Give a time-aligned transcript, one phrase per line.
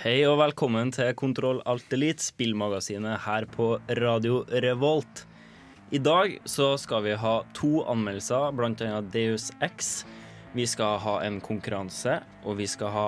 [0.00, 5.26] Hei og velkommen til Kontroll Alt Elite, spillmagasinet her på Radio Revolt.
[5.92, 10.06] I dag så skal vi ha to anmeldelser, annet Deus X.
[10.56, 12.14] Vi skal ha en konkurranse,
[12.48, 13.02] og vi skal ha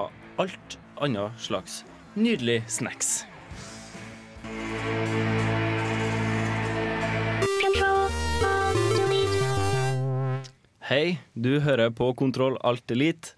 [0.44, 1.78] alt annet slags
[2.12, 3.22] nydelig snacks.
[10.90, 13.32] Hei, du hører på Kontroll Alt Elite.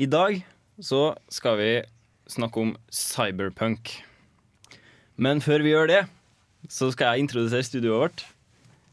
[0.00, 0.40] I dag
[0.80, 1.70] så skal vi
[2.30, 3.96] snakke om cyberpunk.
[5.16, 6.02] Men før vi gjør det,
[6.68, 8.24] så skal jeg introdusere studioet vårt.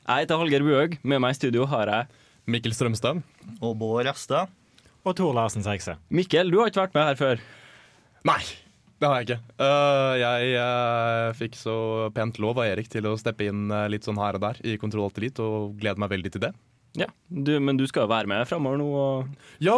[0.03, 0.97] Jeg heter Hallgeir Buhaug.
[1.03, 2.07] Med meg i studio har jeg
[2.49, 3.21] Mikkel Strømstad.
[3.63, 4.45] Og Bård Rasta.
[5.03, 5.97] Og Tor Larsen Sekse.
[6.11, 6.51] Mikkel.
[6.51, 7.41] Du har ikke vært med her før.
[8.27, 8.41] Nei,
[9.03, 9.39] det har jeg ikke.
[9.59, 11.75] Uh, jeg uh, fikk så
[12.15, 14.77] pent lov av Erik til å steppe inn uh, litt sånn her og der i
[14.79, 16.53] Kontroll Alt Elite, og gleder meg veldig til det.
[16.93, 18.89] Ja, du, Men du skal jo være med framover nå.
[19.63, 19.75] Ja,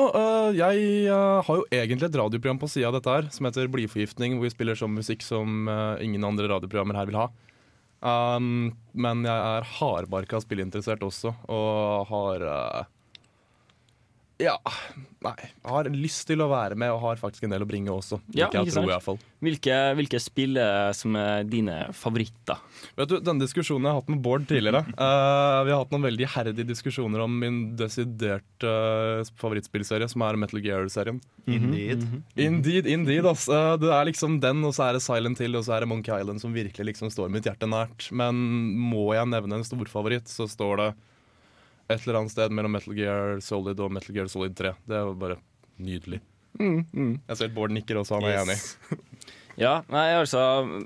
[0.51, 4.49] jeg har jo egentlig et radioprogram på sida av dette her som heter Blidforgiftning, hvor
[4.49, 5.69] vi spiller sånn musikk som
[6.03, 7.29] ingen andre radioprogrammer her vil ha.
[8.05, 12.43] Um, men jeg er hardbarka spillinteressert også, og har
[14.41, 14.57] ja.
[15.25, 15.37] Nei.
[15.47, 18.19] Jeg har lyst til å være med og har faktisk en del å bringe også.
[18.35, 18.73] Ja, ikke sant?
[18.75, 19.19] tro, i hvert fall.
[19.45, 22.59] Hvilke, hvilke spill er som er dine favoritter?
[22.99, 26.07] Vet du, Denne diskusjonen jeg har hatt med Bård tidligere uh, Vi har hatt noen
[26.07, 31.23] veldig iherdige diskusjoner om min desiderte uh, favorittspillserie, som er Metal Gear-serien.
[31.47, 32.05] Indeed.
[32.35, 33.31] Indeed, indeed.
[33.31, 33.47] ass.
[33.49, 35.91] Uh, det er liksom den, og så er det Silent Hill og så er det
[35.93, 38.11] Monkey Island som virkelig liksom står mitt hjerte nært.
[38.11, 38.35] Men
[38.91, 40.93] må jeg nevne en storfavoritt, så står det
[41.89, 44.73] et eller annet sted mellom Metal Gear Solid og Metal Gear Solid 3.
[44.87, 45.37] Det er jo bare
[45.77, 46.21] nydelig.
[46.57, 47.13] Mm, mm.
[47.27, 48.59] Jeg ser at Bård nikker også, han er enig.
[49.55, 50.39] Ja, nei, altså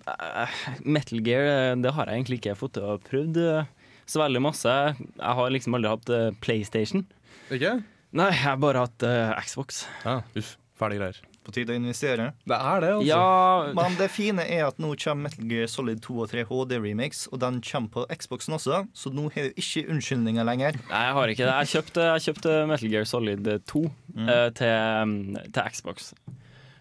[0.05, 3.71] eh, Metal Gear, eh, det har jeg egentlig ikke fått til å prøvd eh,
[4.09, 4.75] så veldig masse.
[4.93, 7.01] Jeg har liksom aldri hatt PlayStation.
[7.49, 7.79] Ikke?
[8.13, 9.83] Nei, jeg har bare hatt uh, Xbox.
[10.01, 10.55] Ja, uff.
[10.79, 11.17] Ferdig greier.
[11.49, 12.29] På tide å investere.
[12.45, 13.09] Det er det, altså.
[13.09, 16.77] Ja, Men det fine er at nå kommer Metal Gear Solid 2 og 3 HD
[16.83, 20.77] Remix, og den kommer på Xboxen også, så nå har du ikke unnskyldninger lenger.
[20.91, 21.55] Nei, jeg har ikke det.
[21.63, 23.87] Jeg kjøpte, jeg kjøpte Metal Gear Solid 2
[24.19, 24.27] Mm.
[24.27, 26.13] eh, til, til Xbox.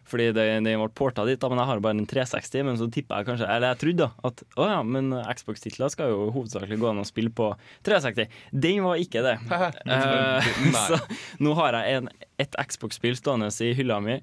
[0.08, 2.62] Fordi det, det ble porta dit, da, men jeg har bare en 360.
[2.64, 6.14] Men så tippa jeg kanskje Eller jeg trodde da at å ja, men Xbox-titler skal
[6.14, 7.50] jo hovedsakelig gå an å spille på
[7.84, 8.30] 360.
[8.56, 9.34] Den var ikke det.
[9.52, 10.48] uh,
[10.88, 10.96] så
[11.44, 12.08] nå har jeg en,
[12.40, 14.16] et Xbox-spill stående i hylla mi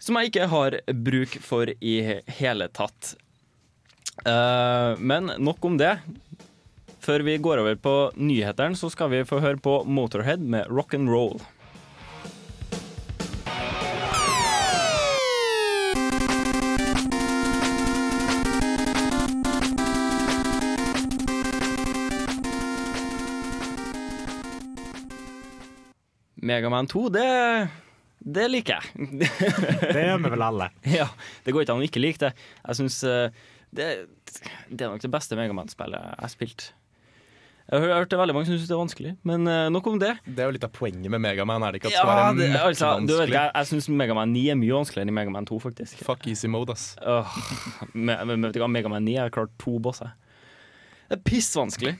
[0.00, 1.96] som jeg ikke har bruk for i
[2.40, 3.14] hele tatt.
[4.24, 5.98] Uh, men nok om det.
[7.00, 10.94] Før vi går over på nyhetene, så skal vi få høre på Motorhead med rock
[10.96, 11.40] and roll.
[26.40, 27.24] Megaman 2, det,
[28.20, 29.08] det liker jeg.
[29.94, 30.68] Det gjør vi vel alle.
[31.00, 31.06] ja,
[31.44, 32.34] det går ikke an å ikke like det.
[32.66, 33.32] Jeg synes eh,
[33.72, 33.86] det,
[34.68, 36.66] det er nok det beste Megaman-spillet jeg har spilt.
[37.70, 39.98] Jeg har hørt det veldig mange som syns det er vanskelig, men eh, nok om
[40.02, 40.16] det.
[40.26, 41.92] Det er jo litt av poenget med Megaman, er det ikke?
[41.92, 45.16] At det Ja, skal være altså, jeg jeg syns Megaman 9 er mye vanskeligere enn
[45.20, 46.02] Megaman 2, faktisk.
[46.02, 46.96] Fuck easy mode, ass.
[47.94, 50.10] Men, men vet du hva, Megaman 9 har klart to bosser.
[51.06, 51.94] Det er pissvanskelig.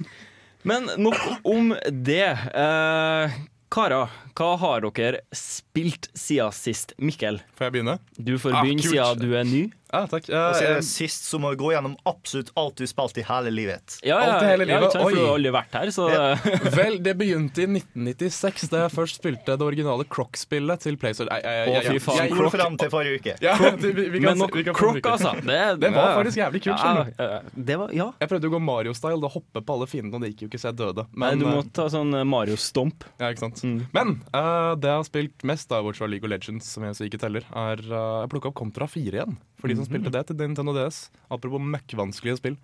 [0.66, 1.16] Men nok
[1.48, 2.26] om det.
[2.50, 3.38] Eh,
[3.70, 6.94] karer, hva har dere spilt siden sist?
[6.98, 7.98] Mikkel, Får jeg begynne?
[8.18, 8.92] du får Ah, begynne kult.
[8.94, 9.62] siden du er ny.
[9.92, 10.28] Ja, takk.
[10.30, 13.18] Og så er Eh, det sist så må vi gå gjennom absolutt alt du spilte
[13.20, 13.96] i hele livet.
[14.06, 16.06] Ja, ja, Alt i hele livet, ja for du har aldri vært her, så
[16.78, 21.30] Vel, det begynte i 1996, da jeg først spilte det originale Croc-spillet til PlayStation.
[21.32, 23.34] Nei, jeg- jeg- jeg- jeg- Gjorde fram til forrige uke.
[23.42, 25.34] Ja, vi, vi kan, Men nok Croc, altså.
[25.42, 28.12] Det, Det var faktisk jævlig kult, Ja, ja, det var, ja.
[28.20, 30.60] Jeg prøvde å gå Mario-style, da hoppe på alle fiendene, og det gikk jo ikke
[30.62, 31.06] så jeg døde.
[31.16, 33.04] Nei, du eh, må ta sånn Mario Stomp.
[33.18, 33.62] ja, ikke sant?
[33.66, 33.86] Mm.
[33.92, 36.94] Men uh, det jeg har spilt mest da, bortsett fra League of Legends, som jeg
[36.94, 39.36] så ikke teller, er uh, Jeg plukka opp Contra 4 igjen.
[39.60, 39.90] For de som Mhm.
[39.92, 41.10] spilte det til Nintendo DS.
[41.30, 42.56] Apropos møkkvanskelige spill.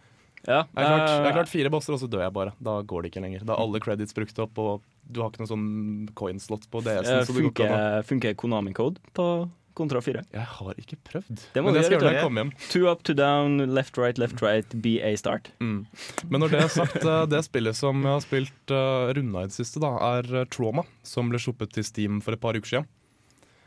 [0.46, 2.52] Ja, Jeg har klart, har eh, klart fire bosser, og så dør jeg bare.
[2.62, 3.44] Da går det ikke lenger.
[3.44, 7.18] Da er alle credits brukt opp, og du har ikke noen sånn coin-slot på DS-en.
[7.18, 10.22] eh, så det funker, funker Konami-code på Kontra 4?
[10.32, 11.42] Jeg har ikke prøvd.
[11.52, 12.52] Det må Men jeg skal gjøre, når jeg kommer hjem.
[12.70, 15.50] Two up, two down, left, right, left, right, BA start.
[15.60, 15.86] Mm.
[16.30, 19.50] Men når det er sagt, eh, det spillet som jeg har spilt uh, runda i
[19.50, 22.64] det siste, da, er eh, Trauma, som ble sluppet til Steam for et par uker
[22.70, 22.86] siden.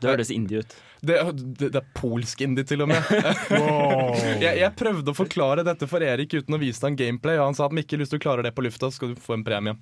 [0.00, 0.76] Det høres indie ut.
[1.00, 3.00] Det, det, det er polsk indie, til og med.
[4.44, 7.58] jeg, jeg prøvde å forklare dette for Erik uten å vise ham gameplay, og han
[7.58, 9.76] sa at Mikkel, hvis du klarer det på lufta, skal du få en premie.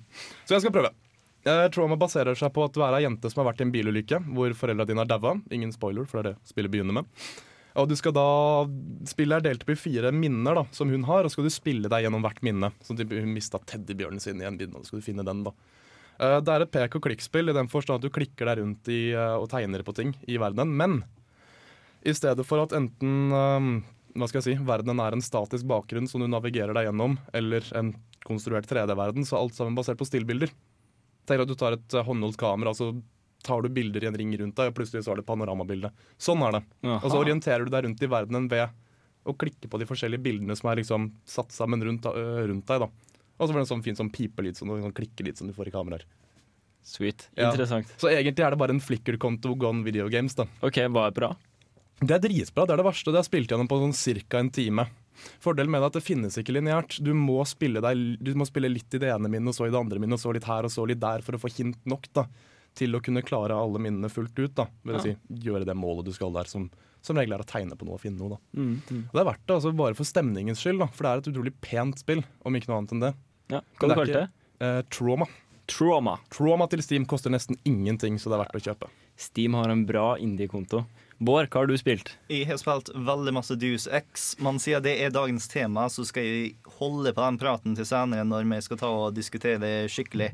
[0.45, 0.93] Så jeg skal prøve.
[1.47, 3.67] Jeg tror man baserer seg på at du er ei jente som har vært i
[3.67, 5.37] en bilulykke hvor foreldra dine har daua.
[5.55, 7.07] Ingen spoiler, for det er det spillet begynner med.
[7.79, 8.27] Og du skal da
[9.07, 11.91] Spillet er delt opp i fire minner da, som hun har, og skal du spille
[11.91, 12.71] deg gjennom hvert minne.
[12.83, 15.45] Sånn at Hun mista teddybjørnen sin i en binne, og så skal du finne den.
[15.47, 15.53] da
[16.19, 19.13] Det er et pek og klikk-spill i den forstand at du klikker deg rundt i,
[19.15, 20.75] eh, og tegner på ting i verdenen.
[20.75, 20.97] Men
[22.03, 23.69] i stedet for at enten eh,
[24.19, 27.63] hva skal jeg si, verdenen er en statisk bakgrunn som du navigerer deg gjennom, eller
[27.79, 27.93] en
[28.27, 30.51] konstruert 3D-verden, så er alt sammen basert på stillbilder.
[31.29, 32.91] Tenk at du tar et eh, håndholdt kamera, så
[33.45, 35.93] tar du bilder i en ring rundt deg, og plutselig så er det et panoramabilde.
[36.19, 36.65] Sånn er det.
[36.83, 36.99] Aha.
[36.99, 38.67] Og så orienterer du deg rundt i verdenen ved
[39.23, 42.83] å klikke på de forskjellige bildene som er liksom satt sammen rundt, rundt deg.
[42.83, 43.08] da.
[43.39, 45.53] Og så får du en sånn fin sånn pipelyd som sånn, sånn klikkelyd som du
[45.55, 46.03] får i kameraer.
[46.83, 47.29] Sweet.
[47.35, 47.49] Ja.
[47.49, 47.87] Interessant.
[48.01, 50.35] Så egentlig er det bare en flikker-konto gone video games.
[50.35, 50.45] da.
[50.65, 51.29] OK, hva er bra?
[51.99, 52.65] Det er dritbra.
[52.65, 53.11] Det er det verste.
[53.11, 54.39] Det har spilt gjennom på sånn ca.
[54.39, 54.85] en time.
[55.43, 56.99] Fordelen med det er at det finnes ikke lineært.
[57.03, 59.73] Du må spille, deg, du må spille litt i det ene minnet, og så i
[59.73, 61.79] det andre minnet, og så litt her og så litt der, for å få hint
[61.89, 62.23] nok da,
[62.79, 64.55] til å kunne klare alle minnene fullt ut.
[64.55, 64.69] da.
[64.87, 65.01] Vil ja.
[65.03, 65.15] si,
[65.49, 66.69] Gjøre det målet du skal der, som,
[67.03, 68.37] som regel er å tegne på noe og finne noe.
[68.37, 68.61] da.
[68.63, 68.77] Mm,
[69.09, 71.31] Og Det er verdt det, altså bare for stemningens skyld, da, for det er et
[71.33, 73.13] utrolig pent spill, om ikke noe annet enn det.
[73.49, 74.27] Ja, Hva kalte du det?
[74.61, 75.25] Eh, Trauma.
[75.69, 76.17] Trauma.
[76.33, 78.89] Trauma til Steam koster nesten ingenting, så det er verdt å kjøpe.
[79.19, 80.85] Steam har en bra indie-konto.
[81.19, 82.13] Bård, hva har du spilt?
[82.31, 86.23] Jeg har spilt veldig masse Deuce X, men siden det er dagens tema, så skal
[86.23, 90.31] jeg holde på den praten til senere når vi skal ta og diskutere det skikkelig.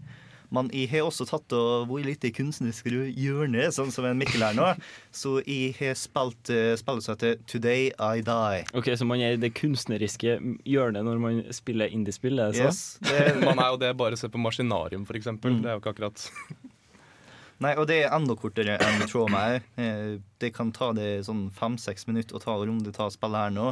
[0.56, 4.46] Men jeg har også tatt og vært litt i kunstnerisk hjørne, sånn som en Mikkel
[4.46, 4.69] her nå.
[5.22, 8.62] Så jeg har spilt spillesettet spillet som heter Today I Die.
[8.80, 12.40] Ok, Så man er i det kunstneriske hjørnet når man spiller indiespill?
[12.40, 12.69] er det så?
[12.72, 12.81] Yes.
[13.04, 15.57] Det, Man er jo det bare se på Maskinarium, for eksempel.
[15.57, 15.62] Mm.
[15.66, 16.30] Det er jo ikke akkurat
[17.63, 19.62] Nei, og det er enda kortere enn Trauma er.
[19.80, 23.69] Eh, Det kan ta det sånn fem-seks minutter å ta runde ta spillet her nå.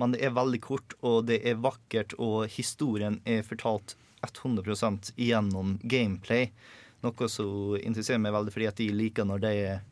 [0.00, 3.94] Men det er veldig kort, og det er vakkert, og historien er fortalt
[4.30, 6.50] 100% gjennom gameplay.
[7.02, 9.82] Noe som interesserer meg veldig, fordi at jeg liker når det er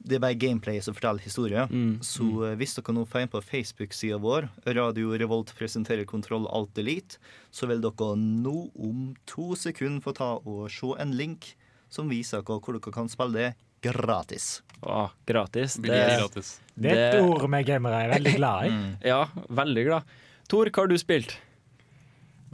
[0.00, 1.66] det er bare gameplay som forteller historie.
[1.68, 6.46] Mm, Så eh, hvis dere nå får inn på Facebook-sida vår, Radio Revolt presenterer Kontroll
[6.48, 7.18] Alt Elite,
[7.52, 11.50] så vil dere nå om to sekunder få ta og se en link
[11.92, 13.50] som viser dere hvor dere kan spille det
[13.84, 14.62] gratis.
[14.80, 15.76] Å, gratis.
[15.76, 16.54] Det, Det, gratis.
[16.80, 18.74] Det er et ord vi gamere er veldig glad i.
[19.12, 19.20] ja,
[19.52, 20.16] veldig glad.
[20.48, 21.36] Tor, hva har du spilt?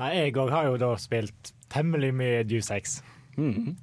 [0.00, 3.02] Nei, jeg òg har jo da spilt temmelig mye Deus Ex.
[3.36, 3.76] -hmm.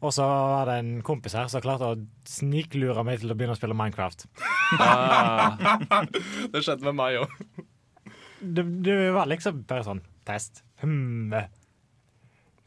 [0.00, 1.98] Og så var det en kompis her som klarte å
[2.28, 4.26] sniklure meg til å begynne å spille Minecraft.
[4.78, 5.56] Ah,
[6.52, 7.28] Det skjedde med meg òg.
[8.38, 10.62] Det, det var liksom bare sånn test.
[10.78, 11.32] Hmm.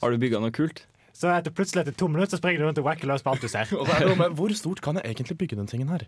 [0.01, 0.83] har du bygga noe kult?
[1.15, 3.43] Så etter plutselig etter to minutter så springer du rundt og wacker løs på alt
[3.45, 3.69] du ser.
[3.95, 6.07] Er hvor stort kan jeg egentlig bygge den tingen her?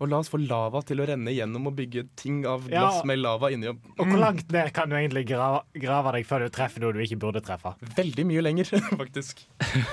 [0.00, 2.84] Og la oss få lava til å renne gjennom og bygge ting av Ja.
[2.86, 3.66] glass med lava inni.
[3.68, 6.92] og- Og hvor langt ned kan du egentlig grave, grave deg før du treffer noe
[6.92, 7.74] du ikke burde treffe?
[7.96, 8.64] Veldig mye lenger,
[9.02, 9.46] faktisk.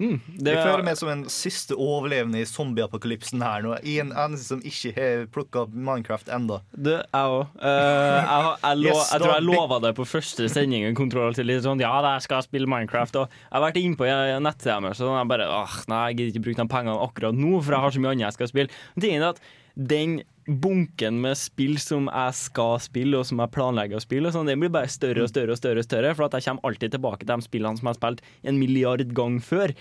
[0.00, 3.74] Det, Jeg føler meg som en siste overlevende i zombieapokalypsen her nå.
[3.84, 6.60] I en eneste som ikke har plukka opp Minecraft ennå.
[6.72, 7.52] Du, jeg òg.
[7.60, 8.24] jeg,
[8.64, 10.96] jeg, Yes, jeg tror jeg lova det på første sendingen.
[10.98, 13.20] Kontroll til litt sånn, ja, jeg skal spille Minecraft.
[13.22, 14.08] Og jeg har vært inne på
[14.40, 17.54] nettsida mi, så jeg bare åh, nei, jeg gidder ikke bruke de pengene akkurat nå,
[17.60, 18.82] for jeg har så mye annet jeg skal spille.
[18.96, 19.44] Men Tingen er at
[19.90, 24.50] den bunken med spill som jeg skal spille, og som jeg planlegger å spille, sånn,
[24.50, 27.24] den blir bare større og større og større, og større for jeg kommer alltid tilbake
[27.24, 29.74] til de spillene som jeg har spilt en milliard ganger før.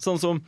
[0.00, 0.42] Sånn som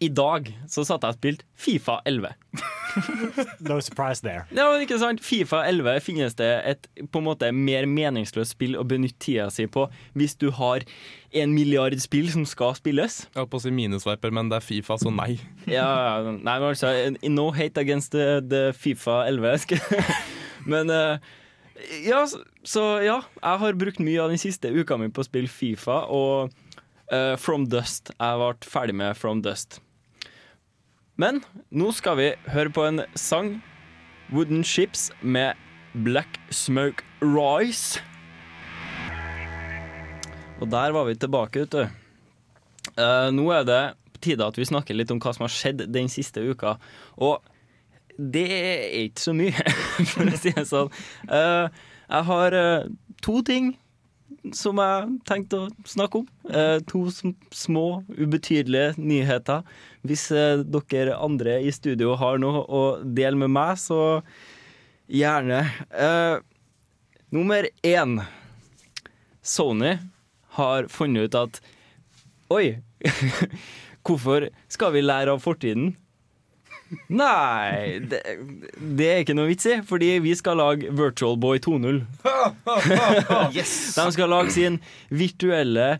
[0.00, 2.34] i dag så satt jeg og spilte Fifa 11.
[3.68, 4.44] No surprise there.
[4.50, 5.22] Ja, men ikke sant?
[5.24, 9.68] Fifa 11 finnes det et på en måte mer meningsløst spill å benytte tida si
[9.70, 9.86] på
[10.18, 10.82] hvis du har
[11.30, 13.20] en milliard spill som skal spilles.
[13.28, 15.36] Jeg holdt på å si minesviper, men det er Fifa, så nei.
[15.70, 16.90] Ja, nei, men altså
[17.30, 19.68] No hate against the, the Fifa 11.
[20.72, 21.30] men uh,
[22.04, 23.20] ja, så, så ja.
[23.38, 26.50] Jeg har brukt mye av den siste uka mi på å spille Fifa, og
[27.12, 28.12] eh, From Dust.
[28.16, 29.80] Jeg ble ferdig med From Dust.
[31.20, 33.58] Men nå skal vi høre på en sang,
[34.32, 35.58] Wooden Ships, med
[35.92, 38.00] Black Smoke Rise.
[40.60, 41.84] Og der var vi tilbake, vet du.
[42.96, 43.82] Uh, nå er det
[44.14, 46.76] på tide at vi snakker litt om hva som har skjedd den siste uka.
[47.20, 47.44] Og
[48.16, 49.64] det er ikke så mye,
[50.12, 50.92] for å si det sånn.
[51.28, 51.68] Uh,
[52.10, 52.90] jeg har uh,
[53.24, 53.74] to ting
[54.56, 56.28] som jeg tenkte å snakke om.
[56.48, 59.64] Eh, to små, ubetydelige nyheter.
[60.06, 64.20] Hvis eh, dere andre i studio har noe å dele med meg, så
[65.10, 65.62] gjerne.
[65.90, 66.38] Eh,
[67.34, 68.20] nummer én.
[69.42, 69.96] Sony
[70.56, 71.60] har funnet ut at
[72.50, 72.80] Oi!
[74.06, 75.92] Hvorfor skal vi lære av fortiden?
[77.10, 78.20] Nei, det,
[78.98, 82.00] det er ikke noe vits i, fordi vi skal lage Virtual Boy 2.0.
[83.56, 83.94] Yes!
[83.94, 85.92] De skal lage sin virtuelle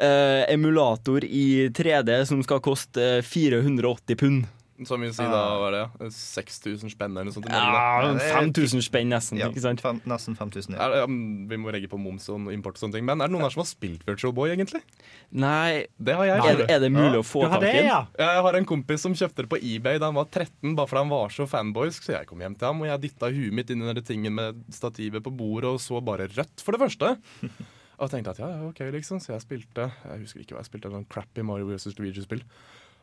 [0.00, 4.44] uh, emulator i 3D som skal koste eh, 480 pund.
[4.82, 6.08] Som vil si da, hva er det?
[6.10, 7.46] 6000 spenn eller noe sånt.
[7.46, 9.80] Ja, er 5000 spenn nesten, Ja, ikke sant?
[9.80, 10.74] fem, nesten 5000.
[10.74, 10.88] Ja.
[10.88, 13.04] Er, ja, vi må legge på moms og import og sånne ting.
[13.06, 14.82] Men er det noen her som har spilt Virtual Boy, egentlig?
[15.30, 16.40] Nei, Det har jeg.
[16.42, 17.22] er er det mulig Ja.
[17.22, 18.00] å få tak i ja?
[18.18, 21.02] Jeg har en kompis som kjøpte det på eBay da han var 13, bare fordi
[21.04, 22.02] han var så fanboysk.
[22.02, 24.34] Så jeg kom hjem til ham, og jeg dytta huet mitt inn i den tingen
[24.34, 27.16] med stativet på bordet og så bare rødt, for det første.
[27.94, 29.20] Og tenkte at ja, ja, ok, liksom.
[29.22, 31.94] Så jeg spilte Jeg husker ikke hva jeg spilte, en sånn crappy Mario vs.
[31.94, 32.40] Luigi-spill.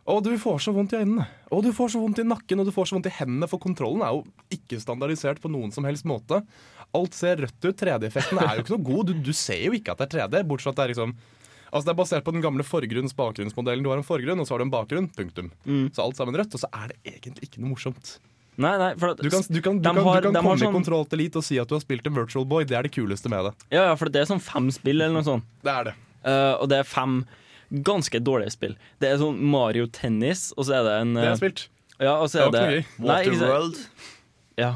[0.10, 1.27] Og du får så vondt i øynene.
[1.53, 3.62] Og du får så vondt i nakken og du får så vondt i hendene, for
[3.62, 4.24] kontrollen er jo
[4.55, 6.41] ikke standardisert på noen som helst måte.
[6.98, 7.77] Alt ser rødt ut.
[7.77, 9.12] 3D-effekten er jo ikke noe god.
[9.12, 11.13] Du, du ser jo ikke at det er 3D, bortsett fra at det er liksom
[11.72, 13.84] Altså Det er basert på den gamle forgrunns-bakgrunnsmodellen.
[13.86, 15.05] Du har en forgrunn, og så har du en bakgrunn.
[15.15, 15.51] Punktum.
[15.96, 18.17] Så alt sammen rødt, og så er det egentlig ikke noe morsomt.
[18.60, 20.67] Nei, nei, for at, Du kan, du kan, du kan, har- du kan komme sånn,
[20.67, 22.65] i Control Elite og si at du har spilt en Virtual Boy.
[22.67, 23.53] Det er det kuleste med det.
[23.72, 25.48] ja, ja, for det er sånn fem spill eller noe sånt.
[25.63, 25.93] Det er det.
[26.27, 27.22] Uh, og det er fem
[27.71, 28.77] ganske dårlige spill.
[29.01, 31.67] Det er sånn Mario Tennis, og så er det en Det har eh, jeg spilt.
[32.01, 33.05] Ja, og så Det er det ikke?
[33.07, 33.79] Waterworld.
[34.59, 34.75] Ja.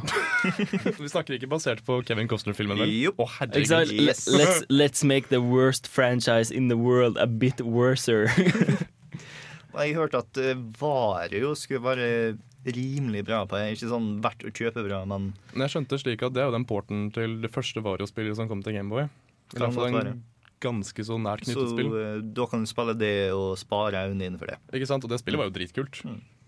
[1.03, 2.89] Vi snakker ikke basert på Kevin Costner-filmen, vel?
[2.89, 3.19] Yep.
[3.19, 4.07] Oh, exactly.
[4.07, 4.25] Yes.
[4.31, 8.31] Let's, let's make the worst franchise in the world a bit worser.
[9.75, 13.73] Jeg hørte at uh, Vario skulle være rimelig bra på det.
[13.75, 16.55] Ikke sånn verdt å kjøpe bra, men Men jeg skjønte slik at det er jo
[16.55, 19.09] den porten til det første Vario-spillet som kom til Gameboy.
[19.53, 20.23] I hvert fall en
[20.65, 21.91] ganske så nært så knyttet spill.
[21.93, 24.60] uh, da kan du spille det og spare øynene dine for det.
[24.75, 25.05] Ikke sant?
[25.05, 26.01] Og det spillet var jo dritkult.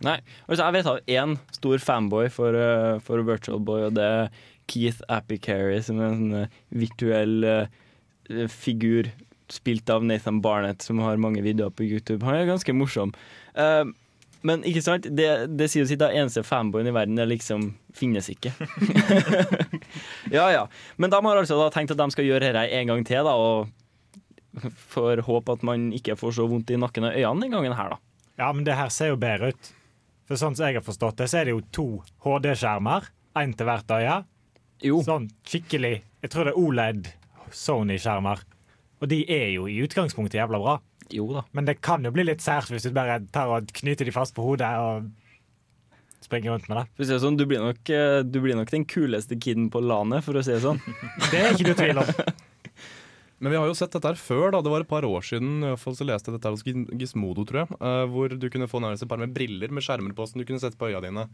[0.05, 0.17] Nei.
[0.45, 4.29] Altså, jeg vet av én stor fanboy for, eh, for Virtual Boy, og det er
[4.69, 9.09] Keith Appicary, som er en sånn eh, virtuell eh, figur
[9.49, 12.25] spilt av Nathan Barnett, som har mange videoer på YouTube.
[12.27, 13.13] Han er ganske morsom.
[13.55, 13.87] Uh,
[14.43, 17.69] men ikke sant, det, det sier jo sitt, da eneste fanboyen i verden det liksom
[17.95, 18.51] finnes ikke.
[20.35, 20.67] ja ja.
[20.99, 23.33] Men de har altså da tenkt at de skal gjøre dette en gang til, da,
[23.39, 23.71] og
[24.93, 27.95] får håpe at man ikke får så vondt i nakken og øynene den gangen her,
[27.95, 27.99] da.
[28.37, 29.69] Ja, men det her ser jo bedre ut.
[30.27, 31.87] For sånn som jeg har forstått det, så er det jo to
[32.25, 33.07] HD-skjermer.
[33.39, 34.17] Én til hvert øye.
[34.85, 34.99] Jo.
[35.05, 37.07] Sånn skikkelig Jeg tror det er OLED
[37.53, 38.41] Sony-skjermer.
[39.01, 40.75] Og de er jo i utgangspunktet jævla bra.
[41.13, 41.45] Jo da.
[41.55, 44.35] Men det kan jo bli litt sært hvis du bare tar og knyter de fast
[44.35, 45.07] på hodet og
[46.25, 47.07] springer rundt med det.
[47.07, 50.35] Det sånn, du blir, nok, eh, du blir nok den kuleste kiden på landet, for
[50.35, 50.81] å si det sånn.
[51.31, 52.11] Det er ikke du tvil om.
[53.39, 54.51] Men vi har jo sett dette her før.
[54.55, 56.55] da Det var et par år siden i hvert fall så leste jeg dette her
[56.55, 57.77] hos Gismodo, Gizmodo, tror jeg.
[57.79, 60.45] eh, hvor du kunne få nærmest et par med briller med skjermer på som du
[60.47, 61.27] kunne sette på øya dine.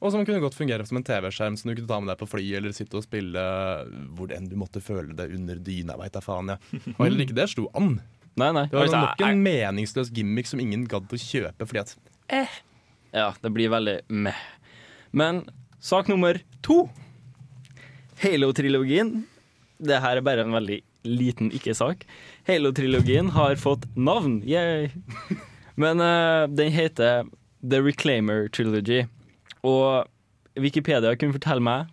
[0.00, 2.28] Og som kunne godt fungere som en TV-skjerm som du kunne ta med deg på
[2.28, 3.40] fly eller sitte og spille
[4.16, 5.96] hvor enn du måtte føle det under dyna.
[6.00, 6.56] Vet jeg faen, ja.
[6.96, 7.98] Og heller ikke det slo an.
[8.40, 8.66] Nei, nei.
[8.70, 11.96] Det var Altså, nok en meningsløs gimmick som ingen gadd å kjøpe fordi at
[13.12, 14.40] Ja, det blir veldig meh.
[15.12, 15.42] Men
[15.82, 16.84] sak nummer to.
[18.22, 19.24] Halo-trilogien.
[19.80, 22.04] Det her er bare en veldig liten ikke-sak.
[22.48, 24.40] Halo-trilogien har fått navn.
[24.46, 24.90] Yay.
[25.80, 27.28] Men uh, den heter
[27.64, 29.04] The Reclaimer Trilogy.
[29.66, 30.06] Og
[30.60, 31.90] Wikipedia kunne fortelle meg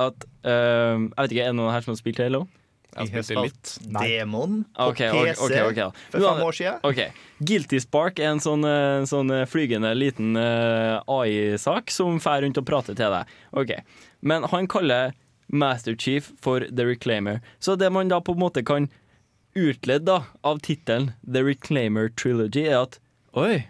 [0.00, 2.46] at uh, Jeg vet ikke, Er det noen her som har spilt Halo?
[2.90, 3.68] jeg har spilte litt.
[3.70, 7.12] spilt Demon på Ok, ok, PC okay, okay, for fem år siden.
[7.46, 12.98] Guilty Spark er en sånn, eh, sånn flygende liten AI-sak som fer rundt og prater
[12.98, 13.76] til deg.
[14.26, 15.14] Men han kaller
[15.52, 17.40] Master Chief for The Reclaimer.
[17.58, 18.88] Så det man da på en måte kan
[19.58, 23.00] utlede da, av tittelen The Reclaimer Trilogy, er at
[23.34, 23.64] oi,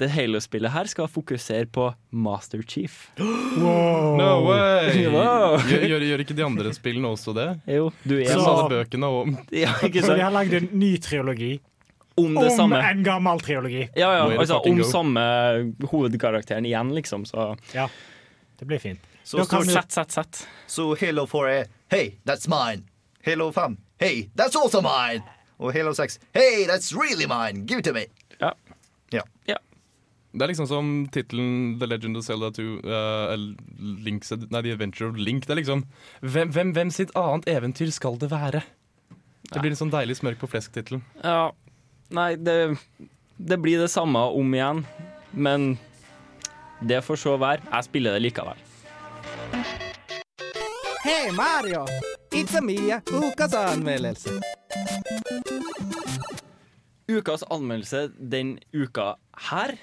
[0.00, 3.10] det Halo-spillet her skal fokusere på Master Chief.
[3.62, 5.04] No way!
[5.12, 5.58] Wow.
[5.68, 7.46] Gjør, gjør, gjør ikke de andre spillene også det?
[7.68, 11.58] Jo, du er Så- bøkene og ja, Så de har lagd en ny trilogi
[12.16, 12.80] Om det om samme.
[12.90, 13.84] en gammel triologi.
[13.96, 14.84] Ja, ja, altså om go.
[14.88, 15.22] samme
[15.92, 17.24] hovedkarakteren igjen, liksom.
[17.28, 17.86] Så Ja,
[18.58, 19.00] det blir fint.
[19.24, 20.48] Så stort sett sett, sett, sett.
[20.66, 22.84] så Halo 4 er Hey, that's mine.
[23.26, 25.22] Halo 5 Hey, that's also mine.
[25.58, 27.66] Og Halo 6 Hey, that's really mine.
[27.66, 28.06] Give it to me.
[28.40, 28.52] Ja.
[29.12, 29.22] Ja.
[29.46, 29.56] Ja.
[30.32, 33.34] Det er liksom som tittelen The Legend of Zelda 2 uh,
[34.02, 35.46] Link's, Nei, The Adventure of Link.
[35.46, 35.84] Det er liksom
[36.20, 38.62] Hvem, hvem, hvem sitt annet eventyr skal det være?
[39.52, 41.02] Det blir en sånn deilig smørk på flesk-tittelen.
[41.20, 41.50] Ja,
[42.16, 42.78] nei, det,
[43.36, 44.84] det blir det samme om igjen,
[45.36, 45.74] men
[46.80, 47.60] det får så være.
[47.68, 48.62] Jeg spiller det likevel.
[51.04, 51.86] Hei Mario!
[52.32, 54.40] It's a Mia, ukas anmeldelse.
[57.08, 59.14] Ukas anmeldelse den uka
[59.50, 59.76] her,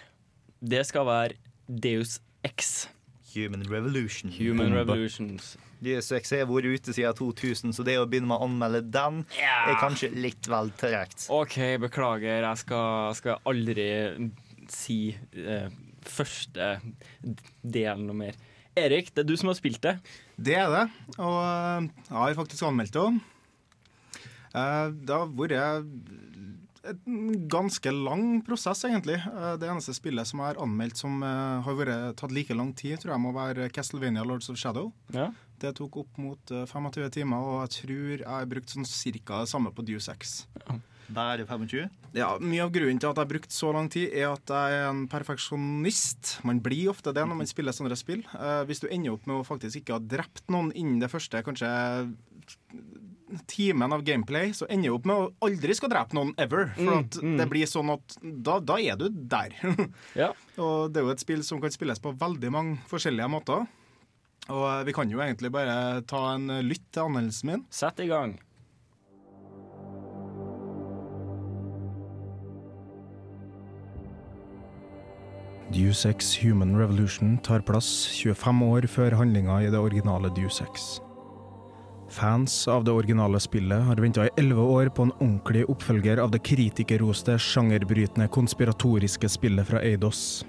[0.62, 2.88] det skal være Deus X.
[3.36, 4.32] Human Revolution.
[4.32, 5.58] Human Revolutions.
[5.80, 9.22] Deus Ex har vært ute siden 2000, så det å begynne med å anmelde den
[9.40, 11.30] er kanskje litt vel tregt.
[11.32, 12.42] OK, beklager.
[12.44, 13.88] Jeg skal, skal aldri
[14.74, 15.00] si
[15.38, 15.70] eh,
[16.04, 16.74] første
[17.64, 18.42] delen noe mer.
[18.86, 19.96] Erik, det er du som har spilt det.
[20.40, 20.86] Det er det,
[21.18, 23.20] og eh, jeg har faktisk anmeldt det òg.
[24.50, 25.54] Det har vært
[26.90, 29.18] en ganske lang prosess, egentlig.
[29.20, 32.72] Eh, Det eneste spillet som jeg har anmeldt som eh, har vært, tatt like lang
[32.74, 34.92] tid, tror jeg må være Castlevania Lords of Shadow.
[35.14, 35.30] Ja.
[35.60, 39.44] Det tok opp mot eh, 25 timer, og jeg tror jeg har brukt sånn cirka
[39.44, 40.46] det samme på Deus Ex.
[41.14, 41.90] Bare 25?
[42.18, 44.78] Ja, Mye av grunnen til at jeg har brukt så lang tid, er at jeg
[44.80, 46.36] er en perfeksjonist.
[46.48, 48.24] Man blir ofte det når man spiller sånne spill.
[48.34, 51.42] Eh, hvis du ender opp med å faktisk ikke ha drept noen innen det første
[51.46, 51.70] kanskje
[53.46, 56.72] timen av gameplay, så ender du opp med å aldri skal drepe noen ever.
[56.78, 57.36] For Mm, at mm.
[57.38, 59.54] det blir sånn at da, da er du der.
[60.18, 60.32] Ja.
[60.58, 63.68] Og det er jo et spill som kan spilles på veldig mange forskjellige måter.
[64.50, 67.66] Og eh, vi kan jo egentlig bare ta en lytt til anmeldelsen min.
[67.70, 68.40] Sett i gang.
[75.70, 80.88] Deus Ex Human Revolution tar plass 25 år før handlinga i det originale Deus Ex.
[82.10, 86.32] Fans av det originale spillet har venta i elleve år på en ordentlig oppfølger av
[86.34, 90.42] det kritikerroste, sjangerbrytende, konspiratoriske spillet fra Eidos.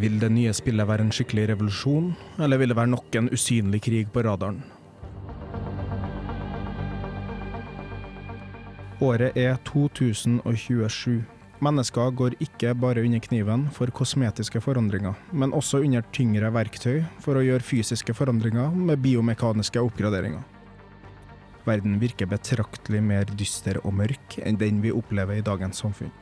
[0.00, 3.84] Vil det nye spillet være en skikkelig revolusjon, eller vil det være nok en usynlig
[3.84, 4.64] krig på radaren?
[9.04, 11.35] Året er 2027.
[11.64, 17.38] Mennesker går ikke bare under kniven for kosmetiske forandringer, men også under tyngre verktøy for
[17.38, 20.42] å gjøre fysiske forandringer med biomekaniske oppgraderinger.
[21.66, 26.12] Verden virker betraktelig mer dyster og mørk enn den vi opplever i dagens samfunn.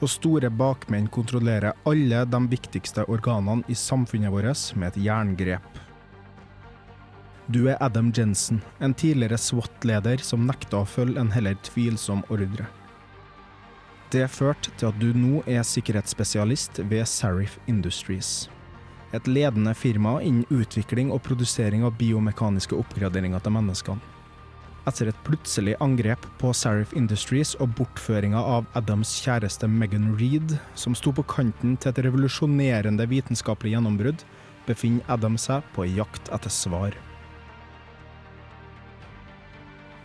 [0.00, 5.80] Og store bakmenn kontrollerer alle de viktigste organene i samfunnet vårt med et jerngrep.
[7.50, 12.66] Du er Adam Jensen, en tidligere SWAT-leder som nekta å følge en heller tvilsom ordre.
[14.10, 18.48] Det førte til at du nå er sikkerhetsspesialist ved Sarif Industries.
[19.14, 24.02] Et ledende firma innen utvikling og produsering av biomekaniske oppgraderinger til menneskene.
[24.90, 30.96] Etter et plutselig angrep på Sarif Industries og bortføringa av Adams kjæreste Megan Reed, som
[30.98, 34.24] sto på kanten til et revolusjonerende vitenskapelig gjennombrudd,
[34.66, 36.98] befinner Adam seg på jakt etter svar.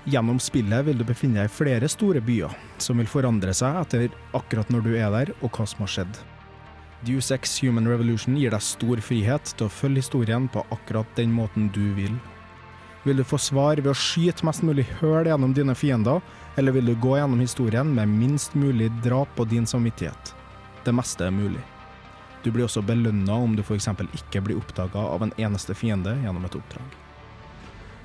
[0.05, 4.11] Gjennom spillet vil du befinne deg i flere store byer, som vil forandre seg etter
[4.37, 6.19] akkurat når du er der, og hva som har skjedd.
[7.05, 11.33] Deus Ex Human Revolution gir deg stor frihet til å følge historien på akkurat den
[11.33, 12.13] måten du vil.
[13.05, 16.21] Vil du få svar ved å skyte mest mulig høl gjennom dine fiender,
[16.57, 20.33] eller vil du gå gjennom historien med minst mulig drap på din samvittighet?
[20.85, 21.61] Det meste er mulig.
[22.45, 23.89] Du blir også belønna om du f.eks.
[24.13, 26.97] ikke blir oppdaga av en eneste fiende gjennom et oppdrag.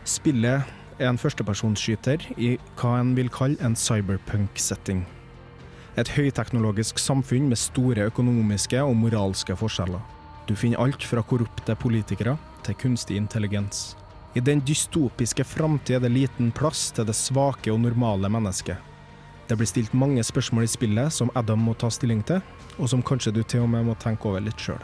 [0.09, 5.05] Spillet en førstepersonsskyter i hva en vil kalle en cyberpunk-setting.
[5.99, 10.03] Et høyteknologisk samfunn med store økonomiske og moralske forskjeller.
[10.49, 12.37] Du finner alt fra korrupte politikere
[12.67, 13.97] til kunstig intelligens.
[14.35, 18.79] I den dystopiske framtid er det liten plass til det svake og normale mennesket.
[19.51, 22.39] Det blir stilt mange spørsmål i spillet som Adam må ta stilling til,
[22.79, 24.79] og som kanskje du til og med må tenke over litt sjøl.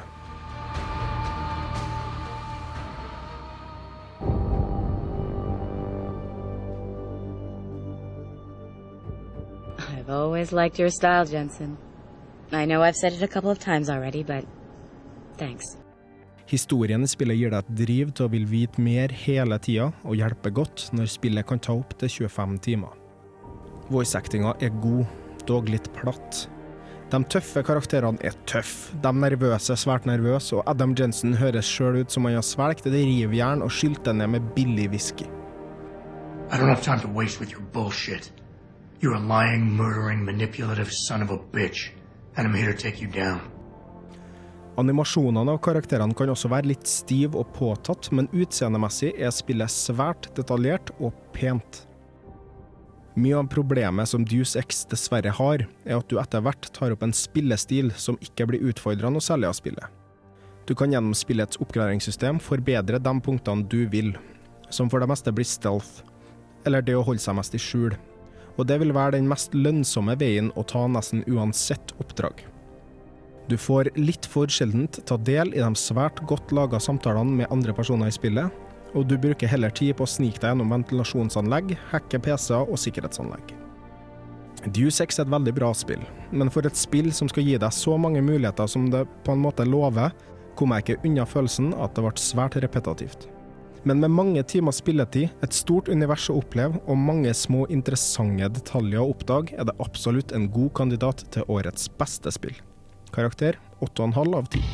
[10.37, 11.77] Always liked your style, Jensen.
[12.53, 14.44] I know I've said it a couple of times already, but
[15.38, 15.77] thanks.
[16.46, 20.14] Historien i spillet gir deg et driv til å vil vite mer hele tida, og
[20.14, 22.92] hjelper godt når spillet kan ta opp til 25 timer.
[23.90, 25.09] Voice-actinga er god,
[25.49, 26.44] dog litt platt.
[27.11, 32.03] De tøffe karakterene er tøffe, de nervøse er svært nervøse, og Adam Jensen høres sjøl
[32.03, 35.27] ut som han har svelget et rivjern og skylt det ned med billig whisky.
[36.53, 38.31] I don't have time to waste with your bullshit.
[39.00, 41.90] You're a lying, murdering, manipulative son of a bitch,
[42.37, 43.40] and I'm here to take you down.
[44.76, 50.30] Animasjonene av karakterene kan også være litt stiv og påtatt, men utseendemessig er spillet svært
[50.37, 51.82] detaljert og pent.
[53.16, 57.04] Mye av problemet som Deus Ex dessverre har, er at du etter hvert tar opp
[57.04, 59.87] en spillestil som ikke blir utfordrende å selge av spillet.
[60.68, 64.12] Du kan gjennom spillets oppgraderingssystem forbedre de punktene du vil,
[64.68, 66.02] som for det meste blir stealth,
[66.68, 67.96] eller det å holde seg mest i skjul,
[68.56, 72.44] og det vil være den mest lønnsomme veien å ta nesten uansett oppdrag.
[73.46, 77.74] Du får litt for sjeldent ta del i de svært godt laga samtalene med andre
[77.76, 78.50] personer i spillet,
[78.96, 83.54] og du bruker heller tid på å snike deg gjennom ventilasjonsanlegg, hacke PC-er og sikkerhetsanlegg.
[84.74, 86.02] Deus Ex er et veldig bra spill,
[86.34, 89.44] men for et spill som skal gi deg så mange muligheter som det på en
[89.44, 90.10] måte lover,
[90.58, 93.28] kom jeg ikke unna følelsen at det ble svært repetitivt.
[93.87, 98.99] Men med mange timers spilletid, et stort univers å oppleve og mange små interessante detaljer
[98.99, 102.57] å oppdage, er det absolutt en god kandidat til årets beste spill.
[103.14, 104.66] Karakter 8,5 av 10.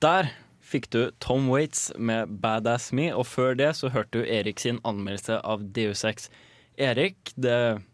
[0.00, 0.32] Der
[0.64, 4.80] fikk du Tom Waits med 'Badass Me', og før det så hørte du Erik sin
[4.88, 6.30] anmeldelse av Deus Ex.
[6.78, 7.84] Erik, det,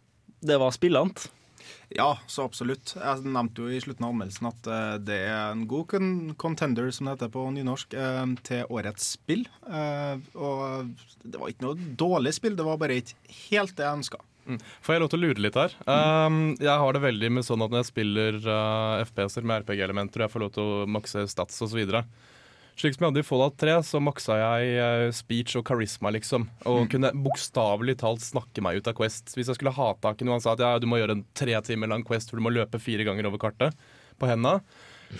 [0.47, 1.27] det var spillende.
[1.95, 2.95] Ja, så absolutt.
[2.99, 5.95] Jeg nevnte jo i slutten av anmeldelsen at eh, det er en god
[6.41, 9.47] contender, som det heter på nynorsk, eh, til årets spill.
[9.69, 14.01] Eh, og det var ikke noe dårlig spill, det var bare ikke helt det jeg
[14.01, 14.23] ønska.
[14.45, 14.61] Mm.
[14.85, 15.75] Får jeg lov til å lure litt her?
[15.89, 20.21] Um, jeg har det veldig med sånn at når jeg spiller uh, FPS-er med RPG-elementer,
[20.21, 21.81] og jeg får lov til å makse stats osv.
[22.75, 26.49] Slik som jeg hadde i Fallout 3, så maksa jeg uh, speech og charisma, liksom.
[26.67, 29.31] Og kunne bokstavelig talt snakke meg ut av Quest.
[29.37, 31.27] Hvis jeg skulle ha tak i noe han sa at ja, du må gjøre en
[31.39, 33.79] tre timer lang Quest, for du må løpe fire ganger over kartet
[34.19, 34.59] på henda.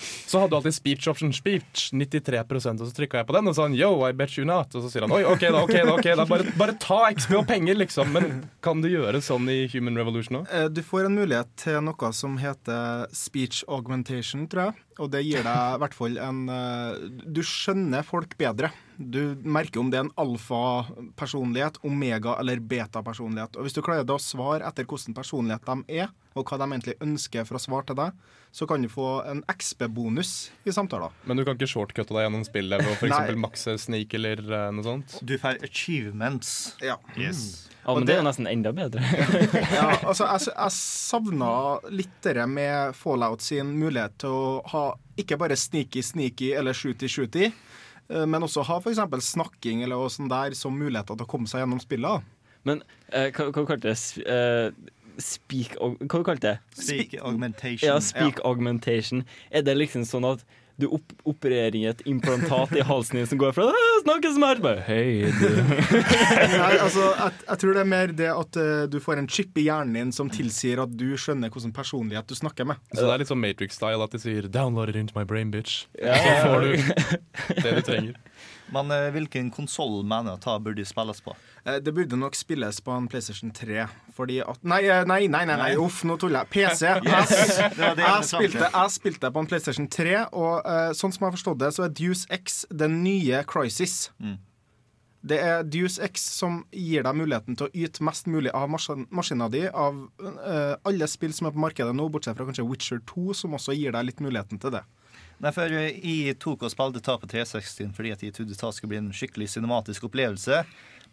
[0.01, 3.57] Så hadde du alltid speech option speech, 93% og så trykka jeg på den og
[3.57, 4.73] sa han, yo, I bet you not.
[4.75, 7.37] Og så sier han oi, OK, da, ok da, ok da, bare, bare ta XP
[7.41, 8.13] og penger, liksom.
[8.15, 8.31] Men
[8.65, 10.49] kan du gjøre sånn i Human Revolution òg?
[10.53, 14.81] Eh, Du får en mulighet til noe som heter speech augmentation, tror jeg.
[15.03, 18.71] Og det gir deg i hvert fall en eh, Du skjønner folk bedre.
[18.97, 23.57] Du merker om det er en alfa-personlighet, omega- eller beta-personlighet.
[23.57, 26.97] Og hvis du klarer å svare etter hvilken personlighet de er, og hva de egentlig
[27.03, 28.17] ønsker for å svare til deg,
[28.55, 31.11] så kan du få en XB-bonus i samtaler.
[31.27, 34.43] Men du kan ikke shortcutte deg gjennom spillet ved å for eksempel makse sneak eller
[34.47, 35.17] eh, noe sånt?
[35.27, 36.77] Du får achievements.
[36.83, 37.01] Ja.
[37.19, 37.69] Yes.
[37.85, 39.03] Ja, men det er jo nesten enda bedre.
[39.75, 41.51] ja, altså, jeg, jeg savna
[41.93, 44.85] litt det med Fallout sin mulighet til å ha
[45.21, 47.74] ikke bare sneaky-sneaky eller shooty-shooty, eh,
[48.29, 49.01] men også ha f.eks.
[49.31, 52.27] snakking eller noe sånt der som muligheter til å komme seg gjennom spillet.
[52.65, 53.97] Men eh, hva, hva kalte det?
[53.97, 54.71] S- eh,
[55.21, 56.55] speak Hva kalte det?
[56.75, 57.87] Speak augmentation.
[57.89, 59.25] Ja, speak augmentation.
[59.51, 60.45] Er det liksom sånn at
[60.81, 64.43] du opp opererer i et implantat i halsen din som går fra Snakker 'Snakke som
[64.43, 65.49] her', bare Hei, du.
[66.59, 69.57] Nei, altså, jeg, jeg tror det er mer det at uh, du får en chip
[69.59, 72.81] i hjernen din som tilsier at du skjønner hvilken personlighet du snakker med.
[72.93, 75.87] Så det er litt sånn Matrix-style at de sier 'download it into my brain, bitch'.
[76.01, 78.15] Ja, Så får du det du trenger.
[78.73, 81.35] Men eh, hvilken konsoll mener du burde spilles på?
[81.65, 83.87] Eh, Det burde nok spilles på en PlayStation 3.
[84.17, 86.51] Fordi at Nei, eh, nei, nei, nei, nei uff, nå tuller jeg.
[86.55, 86.95] PC.
[87.05, 91.37] Yes, Jeg, spilte, jeg spilte på en PlayStation 3, og uh, sånn som jeg har
[91.37, 94.11] forstått det, så er Deuce X den nye Crisis.
[94.23, 94.39] Mm.
[95.25, 99.07] Det er Deuce X som gir deg muligheten til å yte mest mulig av maskin
[99.09, 103.01] maskina di av uh, alle spill som er på markedet nå, bortsett fra kanskje Witcher
[103.09, 104.85] 2, som også gir deg litt muligheten til det.
[105.45, 108.75] Nei, for eh, Jeg tok og spilte ta på 360 fordi at jeg trodde det
[108.77, 110.63] skulle bli en skikkelig cinematisk opplevelse.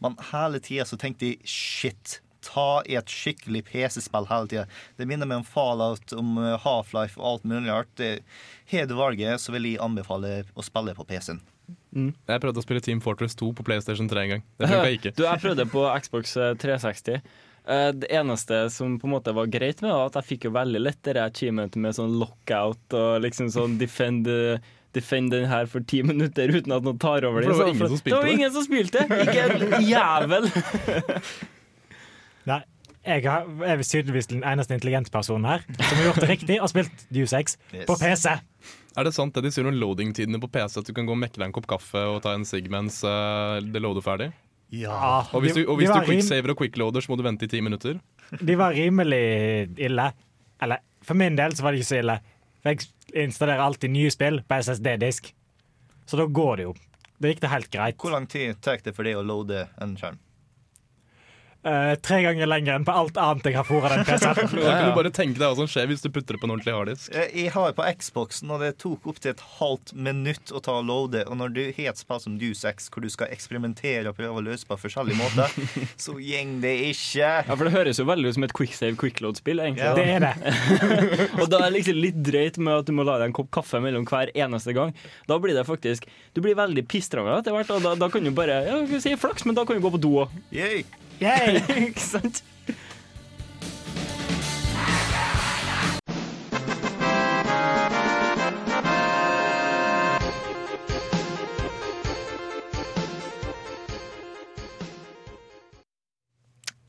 [0.02, 2.20] Men hele tida så tenkte jeg shit.
[2.42, 4.64] Ta i et skikkelig PC-spill hele tida.
[4.98, 8.06] Det minner meg om Fallout, om eh, Half-Life og alt mulig rart.
[8.72, 11.44] Har du valget, så vil jeg anbefale å spille på PC-en.
[11.92, 14.44] Jeg prøvde å spille Team Fortress 2 på PlayStation 3 en gang.
[14.58, 15.14] Det funka ikke.
[15.18, 17.20] Du, jeg prøvde på Xbox eh, 360.
[17.72, 20.46] Eh, Det eneste som på en måte var greit med det, var at jeg fikk
[20.50, 24.28] jo veldig lett det achievementet med sånn lockout og liksom sånn defend
[24.92, 27.78] Defend den her for ti minutter uten at noen tar over For den.
[27.80, 28.26] det var ingen som spilte det.
[28.26, 29.06] var ingen som spilte!
[29.24, 30.50] Ikke en jævel!
[32.50, 32.58] Nei,
[33.06, 36.70] jeg har, er tydeligvis den eneste intelligente personen her som har gjort det riktig og
[36.74, 37.56] spilt Deus Ex
[37.88, 38.36] på PC.
[39.00, 41.22] Er det sant det de sier om loading-tidene på PC, at du kan gå og
[41.24, 44.28] mekke deg en kopp kaffe og ta en sigg mens eh, det loader ferdig?
[44.72, 45.26] Ja.
[45.36, 47.60] Og hvis du, og hvis du quicksaver og quickloader, så må du vente i ti
[47.64, 48.00] minutter?
[48.40, 49.24] De var rimelig
[49.84, 50.08] ille.
[50.64, 52.18] Eller for min del så var de ikke så ille.
[52.64, 55.34] For jeg installerer alltid nye spill på SSD-disk.
[56.08, 56.76] Så da går det jo.
[57.22, 58.00] Da gikk det helt greit.
[58.02, 60.18] Hvor lang tid tar det for deg å loade en skjerm?
[61.64, 64.48] Eh, tre ganger lenger enn på alt annet jeg har fôra den PC-en.
[64.50, 66.54] Da kan du bare tenke deg hva som skjer hvis du putter det på en
[66.56, 67.12] ordentlig harddisk.
[67.14, 70.88] Eh, Jeg har på Xboxen, og det tok opptil et halvt minutt å ta og
[70.90, 71.22] loade.
[71.30, 74.42] Og når du har et spill som Deus Ex, hvor du skal eksperimentere og prøve
[74.42, 75.54] å løse på forskjellige måter,
[76.08, 77.30] så gjeng det ikke.
[77.46, 79.62] Ja, for Det høres jo veldig ut som et quicksave quickload-spill.
[79.62, 79.86] egentlig.
[79.86, 79.94] Ja.
[79.94, 81.30] Det er det.
[81.44, 83.52] og da er det liksom litt drøyt med at du må lage deg en kopp
[83.60, 84.96] kaffe mellom hver eneste gang.
[85.30, 88.34] Da blir det faktisk Du blir veldig pissdraga etter hvert, og da, da kan du
[88.34, 90.34] bare Ja, vi sier flaks, men da kan du gå på do òg.
[91.88, 92.42] Ikke sant?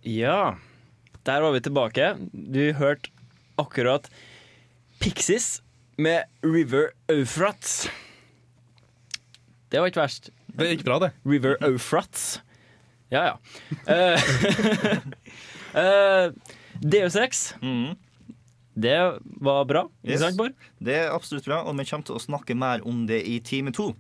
[0.03, 0.57] Ja,
[1.29, 2.15] der var vi tilbake.
[2.33, 3.13] Du hørte
[3.61, 4.09] akkurat
[4.99, 5.61] Pixies
[6.01, 7.91] med River Eufrats.
[9.69, 10.33] Det var ikke verst.
[10.49, 11.13] Det gikk bra, det.
[11.29, 12.41] River Eufrats.
[13.13, 13.37] Ja, ja.
[13.89, 15.03] Uh,
[15.83, 16.33] eh,
[16.81, 17.53] Deus Ex.
[18.73, 18.97] Det
[19.45, 20.21] var bra, ikke Yes.
[20.23, 20.55] sant, Bård?
[20.81, 23.69] Det er absolutt bra, og vi kommer til å snakke mer om det i time
[23.77, 23.91] to.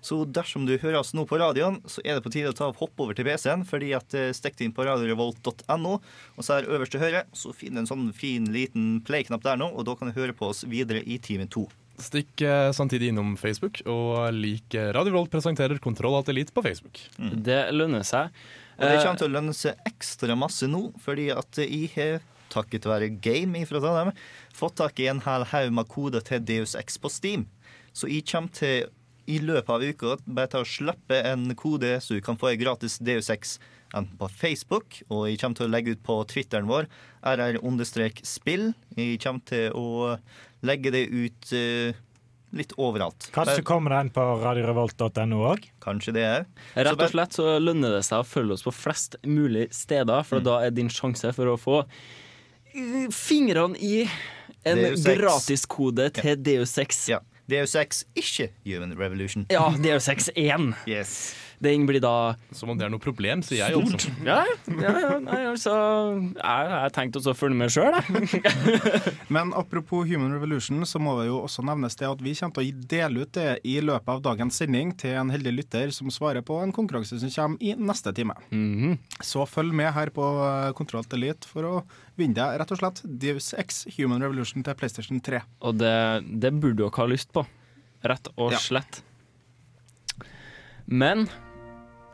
[0.00, 2.70] Så dersom du hører oss nå på radioen, så er det på tide å ta
[2.70, 6.70] og hoppe over til PC-en, fordi at eh, stikk inn på radiorevolt.no, og så her
[6.72, 9.98] øverst til høyre, så finner du en sånn fin liten play-knapp der nå, og da
[10.00, 11.66] kan du høre på oss videre i time to.
[12.00, 16.64] Stikk eh, samtidig innom Facebook, og lik eh, Radio Revolt presenterer Kontroll Alt Elite på
[16.64, 17.04] Facebook.
[17.20, 18.32] Det lønner seg.
[18.78, 22.22] Og det Eh, kommer til å lønne seg ekstra masse nå, fordi at jeg har,
[22.52, 24.12] takket være game ifra dem,
[24.52, 27.46] fått tak i en hel haug med koder til Deus X på Steam.
[27.92, 28.90] Så jeg kommer til
[29.30, 32.60] i løpet av uka bare til å slippe en kode så du kan få en
[32.60, 33.58] gratis Deus X
[33.92, 36.88] enten på Facebook, og jeg kommer til å legge ut på Twitteren vår,
[37.22, 38.72] rr-spill.
[38.96, 40.16] Jeg kommer til å
[40.64, 42.00] legge det ut eh,
[42.52, 43.30] litt overalt.
[43.34, 45.66] Kanskje kommer den på radiorevolt.no òg?
[45.82, 46.46] Kanskje det er.
[46.76, 50.44] Rett og slett så lønner det seg å følge oss på flest mulig steder, for
[50.44, 54.04] da er din sjanse for å få eh, fingrene i
[54.68, 57.04] en gratiskode til Deus 6.
[57.16, 57.22] Ja.
[57.50, 59.46] DU6, ikke Human Revolution.
[59.50, 60.68] Ja, DU6 1.
[60.86, 61.34] Yes.
[61.62, 63.76] Den blir da Som om det er noe problem, sier jeg.
[63.76, 63.94] Stort.
[63.94, 64.12] Også.
[64.26, 64.40] Ja,
[64.82, 65.72] ja, ja nei, altså
[66.34, 68.42] Jeg har tenkt å følge med sjøl, jeg.
[69.34, 72.72] Men apropos Human Revolution, så må det jo også nevnes det at vi kommer til
[72.72, 76.42] å dele ut det i løpet av dagens sending til en heldig lytter som svarer
[76.46, 78.34] på en konkurranse som kommer i neste time.
[78.50, 78.98] Mhm.
[79.22, 81.74] Så følg med her på eh, Kontroll Elite for å
[82.18, 85.40] vinne deg rett og slett Deus X Human Revolution til PlayStation 3.
[85.62, 85.94] Og det,
[86.42, 87.46] det burde dere ha lyst på.
[88.02, 88.58] Rett og Ja.
[88.58, 89.02] slett.
[90.86, 91.28] Men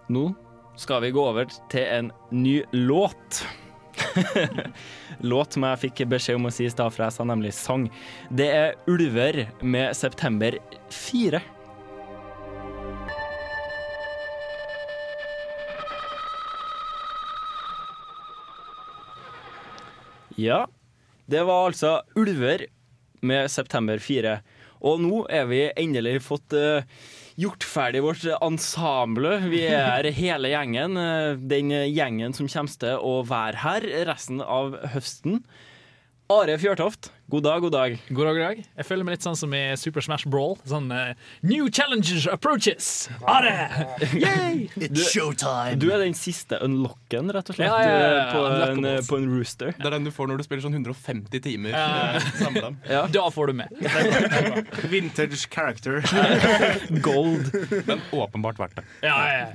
[0.09, 0.31] nå
[0.79, 3.43] skal vi gå over til en ny låt.
[5.27, 7.89] Låt som jeg fikk beskjed om å si i stad, for jeg sa nemlig sang.
[8.31, 10.55] Det er 'Ulver' med 'September
[10.89, 11.43] 4'.
[20.39, 20.69] Ja,
[21.27, 22.69] det var altså Ulver
[23.21, 24.39] med September 4.
[24.87, 26.87] Og nå er vi endelig fått eh,
[27.39, 29.37] gjort ferdig vårt ensemble.
[29.53, 30.99] Vi er hele gjengen.
[30.99, 35.43] eh, den gjengen som kommer til å være her resten av høsten.
[36.29, 37.95] Are Fjørtoft, god dag, god dag.
[38.13, 38.59] God dag, god dag.
[38.77, 40.59] Jeg føler meg litt sånn som i Super Smash Brawl.
[40.69, 41.15] Sånn uh,
[41.49, 42.89] New challenges approaches!
[43.25, 43.49] Are!
[44.13, 44.67] Yay!
[44.77, 45.01] Du,
[45.81, 48.19] du er den siste unlocken, rett og slett, Ja, ja, ja, ja.
[48.27, 49.73] eh, På, en, på en rooster.
[49.79, 51.73] Det er den du får når du spiller sånn 150 timer.
[51.73, 51.89] Ja.
[52.21, 52.75] eh, samla.
[53.17, 53.81] Da får du med.
[54.93, 56.05] Vintage character.
[57.09, 57.49] Gold.
[57.89, 58.85] Men åpenbart verdt det.
[59.09, 59.49] Ja, ja.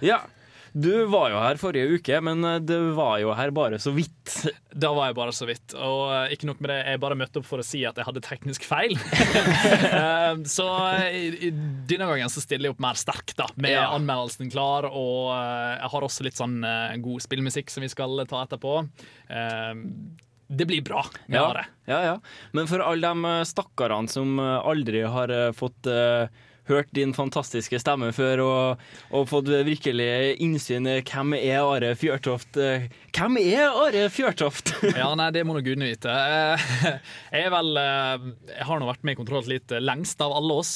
[0.00, 0.22] Ja,
[0.76, 4.12] du var jo her forrige uke, men det du var jo her bare så vidt.
[4.76, 5.72] Da var jeg bare så vidt.
[5.80, 8.04] Og eh, ikke nok med det, jeg bare møtte opp for å si at jeg
[8.04, 8.92] hadde teknisk feil.
[9.96, 10.66] Eh, så
[11.00, 11.46] eh,
[11.88, 13.86] denne gangen så stiller jeg opp mer sterkt, da, med Ja.
[13.96, 14.88] anmeldelsen klar.
[14.90, 18.74] Og eh, jeg har også litt sånn eh, god spillmusikk som vi skal ta etterpå.
[19.30, 19.72] Eh,
[20.46, 21.02] det blir bra.
[21.26, 21.64] med Ja, det.
[21.90, 22.16] ja, ja.
[22.52, 26.28] Men for alle de eh, stakkarene som eh, aldri har eh, fått eh,
[26.68, 30.08] hørt din fantastiske stemme før, og, og fått virkelig
[30.42, 34.74] innsyn i hvem er Are Fjørtoft eh, Hvem er Are Fjørtoft?
[35.00, 36.10] Ja, nei, det må nå gudene vite.
[36.12, 36.68] Eh,
[37.32, 40.56] Jeg er vel eh, Jeg har nå vært med i Kontroll litt lengst av alle
[40.62, 40.72] oss.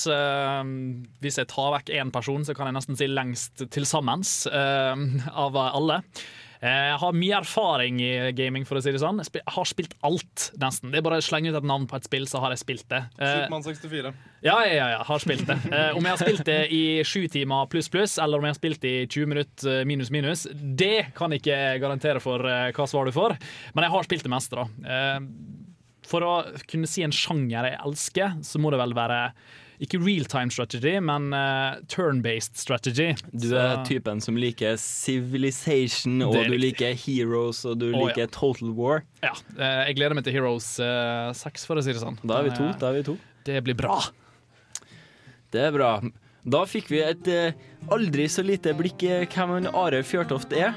[1.25, 5.57] Hvis jeg tar vekk én person, så kan jeg nesten si lengst til sammens av
[5.61, 6.01] alle.
[6.63, 9.21] Eh, Jeg har mye erfaring i gaming, for å si det sånn.
[9.25, 10.91] Jeg har spilt alt, nesten.
[10.93, 12.87] Det er bare å slenge ut et navn på et spill, så har jeg spilt
[12.93, 13.01] det.
[13.19, 14.13] Eh, Supermann 64.
[14.45, 15.57] ja, ja, ja, ja, har spilt det.
[15.73, 18.61] Eh, om jeg har spilt det i sju timer pluss pluss, eller om jeg har
[18.61, 22.69] spilt det i 20 minutter eh, minus minus, det kan jeg ikke garantere for eh,
[22.77, 23.39] hva svar du får.
[23.75, 24.69] Men jeg har spilt det meste, da.
[24.85, 25.19] Eh,
[26.11, 26.35] for å
[26.69, 29.21] kunne si en sjanger jeg elsker, så må det vel være
[29.81, 33.15] ikke real time strategy, men uh, turn-based strategy.
[33.33, 38.31] Du er typen som liker Civilization, og du liker Heroes, og du liker ja.
[38.35, 39.05] Total War.
[39.25, 42.21] Ja, eh, jeg gleder meg til Heroes eh, 6, for å si det sånn.
[42.23, 42.69] Da er vi to.
[42.69, 43.17] Eh, Da er vi to.
[43.49, 43.99] Det blir bra.
[45.51, 45.95] Det er bra.
[46.45, 47.57] Da fikk vi et eh,
[47.93, 50.77] aldri så lite blikk i hvem Are Fjørtoft er.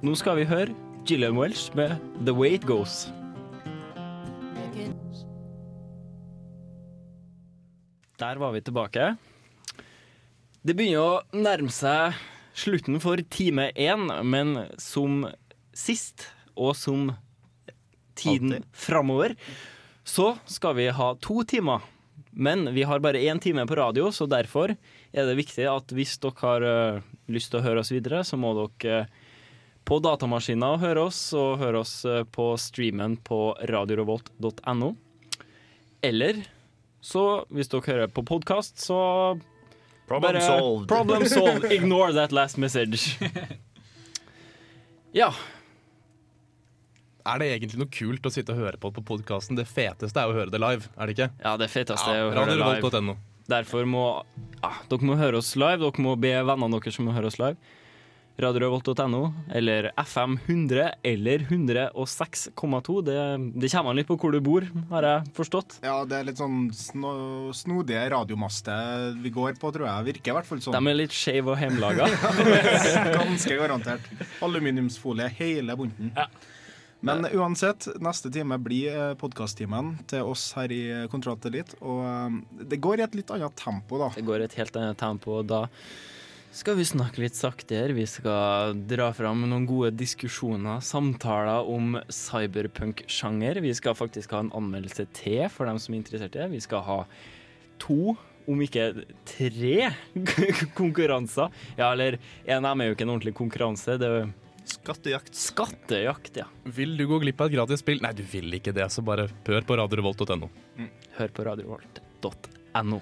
[0.00, 0.72] Nå skal vi høre
[1.08, 3.10] Gillian Welsh med The Way It Goes.
[8.20, 9.14] Der var vi tilbake.
[10.60, 12.18] Det begynner å nærme seg
[12.52, 15.24] slutten for time én, men som
[15.72, 17.14] sist, og som
[18.20, 19.38] tiden framover,
[20.04, 21.80] så skal vi ha to timer.
[22.30, 26.18] Men vi har bare én time på radio, så derfor er det viktig at hvis
[26.20, 27.02] dere har øh,
[27.32, 29.18] lyst til å høre oss videre, så må dere øh,
[29.88, 34.92] på datamaskiner høre oss, og høre oss øh, på streamen på radiorevolt.no.
[36.04, 36.44] Eller
[37.00, 38.98] så, hvis dere hører på podkast, så
[40.10, 40.88] Problem bare- solved.
[40.90, 41.70] Problem solved.
[41.76, 43.16] Ignore that last message.
[45.12, 45.32] Ja.
[47.26, 49.56] Er det egentlig noe kult å sitte og høre på på podkasten?
[49.58, 51.26] Det feteste er å høre det live, er det ikke?
[51.42, 53.00] Ja, det feteste er å høre det live.
[53.02, 53.16] .no.
[53.50, 54.04] Derfor må
[54.62, 55.80] ja, dere må høre oss live.
[55.82, 57.58] Dere må be vennene deres som må høre oss live.
[58.44, 59.20] RadioRevolt.no
[59.54, 62.96] eller FM 100 eller 106,2.
[63.06, 63.16] Det,
[63.60, 65.78] det kommer an litt på hvor du bor, har jeg forstått.
[65.86, 67.14] Ja, det er litt sånn sno
[67.56, 70.08] snodige radiomaster vi går på, tror jeg.
[70.12, 70.76] Virker i hvert fall sånn.
[70.78, 72.08] De er litt skeive og hjemmelaga.
[73.16, 74.08] Ganske garantert.
[74.44, 76.14] Aluminiumsfolie hele bunten.
[77.00, 81.78] Men uansett, neste time blir podkasttimen til oss her i Kontroll Elite.
[81.80, 82.38] Og eh,
[82.72, 84.10] det går i et litt annet tempo, da.
[84.16, 85.64] Det går i et helt annet tempo, da
[86.50, 87.94] skal vi snakke litt saktere.
[87.94, 93.60] Vi skal dra fram noen gode diskusjoner, samtaler om cyberpunk-sjanger.
[93.62, 96.50] Vi skal faktisk ha en anmeldelse til for dem som er interessert i det.
[96.56, 96.98] Vi skal ha
[97.80, 98.16] to,
[98.50, 98.90] om ikke
[99.28, 99.92] tre,
[100.80, 101.54] konkurranser.
[101.78, 103.98] Ja, eller en av dem er jo ikke en ordentlig konkurranse.
[104.00, 104.30] Det er jo
[104.70, 105.34] Skattejakt.
[105.34, 106.44] Skattejakt, ja.
[106.76, 107.98] Vil du gå glipp av et gratis spill?
[108.04, 110.50] Nei, du vil ikke det, så bare hør på radiorevolt.no.
[111.16, 113.00] Hør på radiorevolt.no.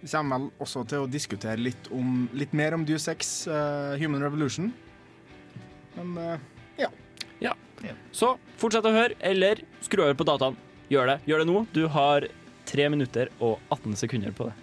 [0.00, 3.96] Vi kommer vel også til å diskutere litt, om, litt mer om Deus Ex uh,
[4.00, 4.70] Human Revolution.
[5.98, 6.48] Men uh,
[6.80, 6.88] ja.
[7.84, 7.94] Ja.
[8.12, 10.56] Så fortsett å høre, eller skru over på dataen.
[10.92, 11.18] Gjør det.
[11.30, 11.62] Gjør det nå.
[11.72, 12.26] Du har
[12.68, 14.56] 3 minutter og 18 sekunder på det.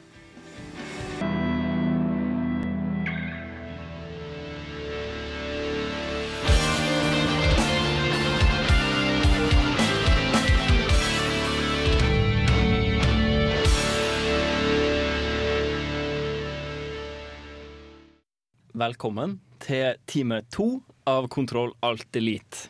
[18.78, 22.68] Velkommen til time to av Kontroll Alt Elite.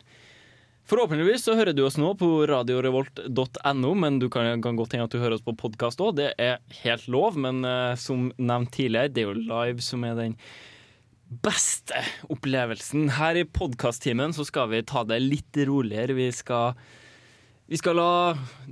[0.88, 5.12] Forhåpentligvis så hører du oss nå på radiorevolt.no, men du kan, kan godt hende at
[5.12, 6.14] du hører oss på podkast òg.
[6.16, 10.16] Det er helt lov, men uh, som nevnt tidligere, det er jo live som er
[10.16, 10.38] den
[11.44, 12.00] beste
[12.32, 13.10] opplevelsen.
[13.18, 16.16] Her i podkasttimen så skal vi ta det litt roligere.
[16.16, 16.78] Vi skal,
[17.68, 18.14] vi skal la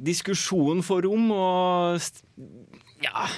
[0.09, 2.01] diskusjonen få rom og
[3.05, 3.29] ja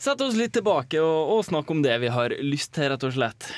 [0.00, 3.12] Sette oss litt tilbake og, og snakke om det vi har lyst til, rett og
[3.12, 3.50] slett.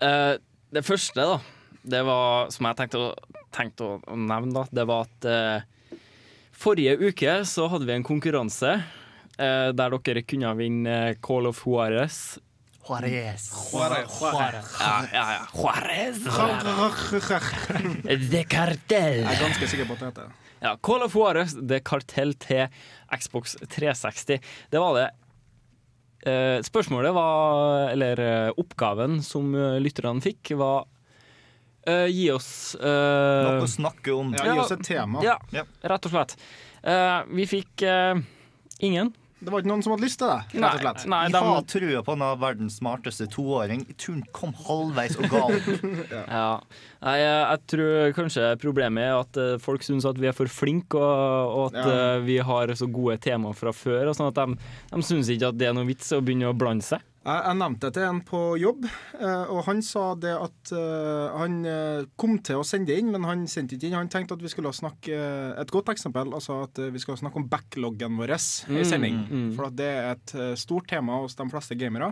[0.00, 0.34] Eh,
[0.72, 1.36] det første, da,
[1.82, 3.10] det var, som jeg tenkte å,
[3.52, 5.98] tenkte å, å nevne, da, det var at eh,
[6.56, 12.22] forrige uke så hadde vi en konkurranse eh, der dere kunne vinne Call of Juarez.
[12.82, 13.50] Juarez.
[13.68, 14.20] Juarez.
[14.22, 14.76] Juarez.
[14.80, 15.44] Ja, ja, ja.
[15.52, 16.24] Juarez.
[18.32, 19.20] Det kartell.
[19.20, 20.38] Jeg er ganske sikker på at det heter det.
[20.62, 22.68] Ja, Call of Juarez, det kartell til
[23.18, 24.40] Xbox 360.
[24.70, 25.08] Det var det.
[26.22, 30.88] Eh, spørsmålet var, eller eh, oppgaven som eh, lytterne fikk, var
[31.82, 34.28] Uh, Gi oss uh, Noe å snakke om.
[34.38, 35.18] Ja, gi oss et tema.
[35.26, 35.34] Ja,
[35.82, 36.36] rett og slett.
[36.86, 37.82] Uh, vi fikk
[38.78, 39.10] ingen.
[39.42, 41.04] Det var ikke noen som hadde lyst til det, rett og slett.
[41.10, 43.80] Nei, Jeg de- har trua på denne verdens smarteste toåring.
[43.98, 45.66] Turen kom halvveis og ga opp.
[46.32, 46.44] Ja.
[47.02, 50.46] Nei, jeg, jeg tror kanskje problemet er at eh, folk syns at vi er for
[50.46, 51.96] flinke, og, og at Ja.
[52.14, 54.12] eh, vi har så gode temaer fra før.
[54.12, 54.58] Og sånn at de,
[54.94, 57.02] de syns ikke at det er noe vits å begynne å blande seg.
[57.22, 61.60] Jeg, nevnte det til en på jobb, eh, og han sa det at eh, han
[61.70, 63.94] eh, kom til å sende det inn, men han sendte ikke inn.
[63.94, 65.20] Han tenkte at vi skulle snakke
[65.62, 69.16] Et godt eksempel, altså at vi skal snakke om backloggen vår Mm, i sending.
[69.28, 69.48] mm.
[69.54, 72.10] For at det er et stort tema hos de fleste gamere.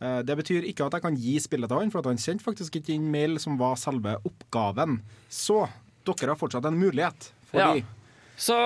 [0.00, 2.78] Det betyr ikke at jeg kan gi spillet til han, for at han sendte faktisk
[2.80, 5.02] ikke inn mail som var selve oppgaven.
[5.28, 5.66] Så
[6.08, 7.30] dere har fortsatt en mulighet.
[7.52, 7.96] Fordi Ja.
[8.40, 8.56] Så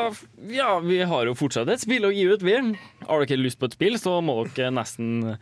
[0.55, 2.55] ja, vi har jo fortsatt et spill å gi ut, vi.
[3.09, 5.35] Har dere lyst på et spill, så må dere nesten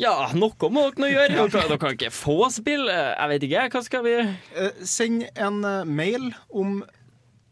[0.00, 1.28] Ja, noe må dere nå gjøre.
[1.36, 2.88] Dere, dere kan ikke få spill.
[2.90, 4.14] Jeg vet ikke, hva skal vi
[4.58, 6.80] Eh, Send en eh, mail om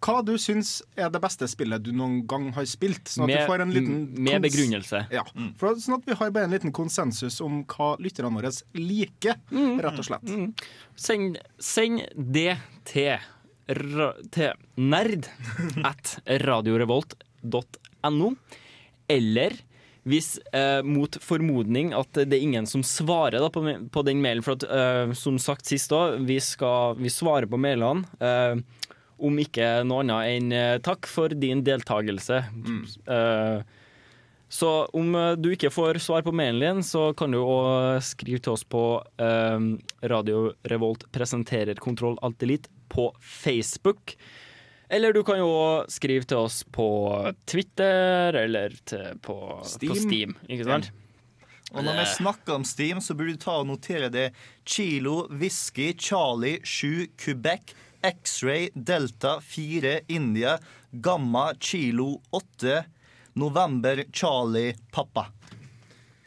[0.03, 3.05] hva du syns er det beste spillet du noen gang har spilt.
[3.07, 5.05] Sånn at Med- du får en liten med begrunnelse.
[5.15, 5.23] Ja,
[5.61, 9.39] for sånn at vi har bare en liten konsensus om hva lytterne våre liker,
[9.79, 10.27] rett og slett.
[10.27, 10.49] Mm.
[10.99, 12.57] Send, send det
[12.91, 13.15] til,
[13.71, 15.29] ra, til nerd
[15.87, 18.33] at radiorevolt.no.
[19.09, 19.55] Eller
[20.09, 23.63] hvis eh, mot formodning at det er ingen som svarer da, på,
[23.95, 26.41] på den mailen For at, eh, som sagt sist òg, vi,
[26.99, 28.03] vi svarer på mailene.
[28.19, 28.89] eh,
[29.23, 32.43] om ikke noe annet enn eh, takk for din deltakelse.
[33.07, 33.63] Eh,
[34.53, 38.43] så om eh, du ikke får svar på mailen din, så kan du òg skrive
[38.43, 38.85] til oss på
[40.13, 44.17] Radio Revolt presenterer Kontroll Alt Elite på Facebook.
[44.93, 45.53] Eller du kan jo
[45.89, 46.87] skrive til oss på
[47.49, 49.95] Twitter eller til, på, Steam.
[49.95, 50.35] på Steam.
[50.53, 50.91] Ikke sant?
[51.73, 54.27] Og når vi snakker om Steam, så burde du ta og notere det.
[54.69, 57.73] Kilo, whisky, Charlie, 7, Quebec,
[58.05, 60.59] X-ray, Delta, 4, India,
[60.93, 62.83] Gamma, Kilo, 8,
[63.41, 65.31] November, Charlie, pappa.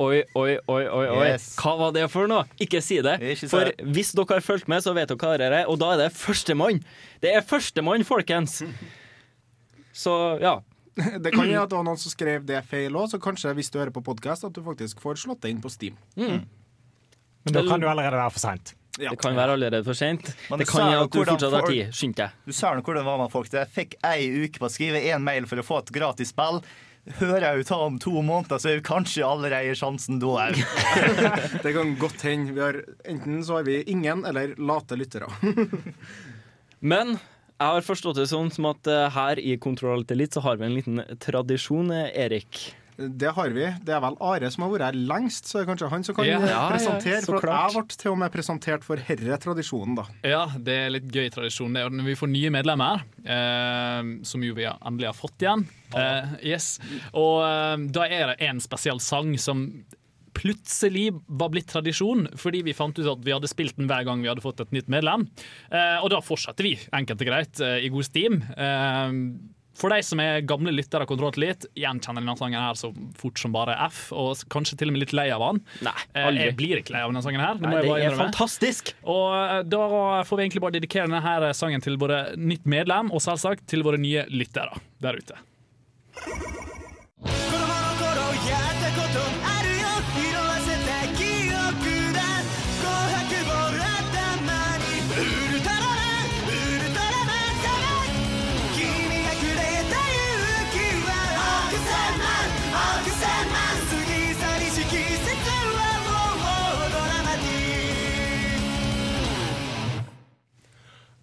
[0.03, 1.27] Oi, oi, oi, oi, oi.
[1.29, 1.53] Yes.
[1.59, 2.43] Hva var det for noe?
[2.59, 3.15] Ikke si det.
[3.23, 5.93] Ikke For hvis dere har fulgt med, så vet dere hva det er, og da
[5.95, 6.81] er det førstemann.
[7.23, 8.61] Det er førstemann, folkens.
[9.95, 10.11] Så
[10.43, 10.57] ja.
[11.23, 13.71] Det kan jo at det var noen som skrev det feil òg, så kanskje hvis
[13.71, 15.95] du hører på podkast, at du faktisk får slått det inn på Steam.
[16.19, 16.43] Mm.
[17.45, 18.75] Men da kan du allerede være for seint.
[18.95, 20.29] Det kan være allerede for sent.
[20.57, 21.91] Det kan jo at du fortsatt har tid.
[21.95, 22.35] Skynd deg.
[22.47, 23.51] Du sa hvordan det var man folk.
[23.51, 26.61] Jeg fikk ei uke på å skrive én mail for å få et gratis spill.
[27.05, 30.57] Hører jeg jo ta om to måneder, så er jo kanskje allerede sjansen da òg.
[31.63, 32.71] Det kan godt hende.
[33.05, 35.29] Enten så har vi ingen eller late lyttere.
[36.91, 37.13] Men
[37.55, 40.57] jeg har forstått det sånn som at eh, her i Kontroll til Elite så har
[40.59, 42.65] vi en liten tradisjon, eh, Erik.
[42.97, 43.65] Det har vi.
[43.83, 46.15] Det er vel Are som har vært her lengst, så det er kanskje han som
[46.15, 46.37] kan Ja.
[46.39, 47.21] eh, Ja, ja, presentere.
[47.21, 50.05] så for jeg ble til og med presentert for herre tradisjonen, da.
[50.23, 51.73] Ja, det er litt gøy tradisjon.
[51.75, 55.67] Det er når vi får nye medlemmer, eh, som jo vi endelig har fått igjen.
[55.93, 56.79] Eh, yes.
[57.13, 59.67] Og eh, da er det en spesiell sang som
[60.35, 64.21] plutselig var blitt tradisjon, fordi vi fant ut at vi hadde spilt den hver gang
[64.21, 65.29] vi hadde fått et nytt medlem.
[65.71, 68.41] Eh, og da fortsatte vi, enkelt og greit, eh, i god stim.
[68.57, 69.15] Eh,
[69.75, 72.91] for de som er gamle lyttere av Kontroll til litt, gjenkjenner denne sangen her så
[73.19, 75.61] fort som bare F, og kanskje til og med litt lei av den.
[75.85, 76.45] Nei, aldri.
[76.47, 77.59] jeg blir ikke lei av denne sangen her.
[77.59, 78.93] Det, må Nei, det er fantastisk!
[79.03, 79.83] Og eh, da
[80.27, 83.99] får vi egentlig bare dedikere denne sangen til våre nytt medlem og selvsagt til våre
[84.01, 85.43] nye lyttere der ute.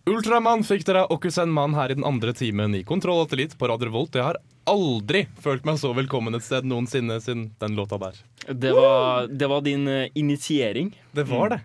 [0.02, 3.68] 'Ultramann' fikk dere Okusen Mann her i den andre timen i Kontroll og Tillit på
[3.70, 4.16] Radio Revolt.
[4.18, 8.18] Jeg har aldri følt meg så velkommen et sted noensinne siden den låta der.
[8.50, 10.90] Det var, det var din eh, initiering.
[11.14, 11.60] Det var det.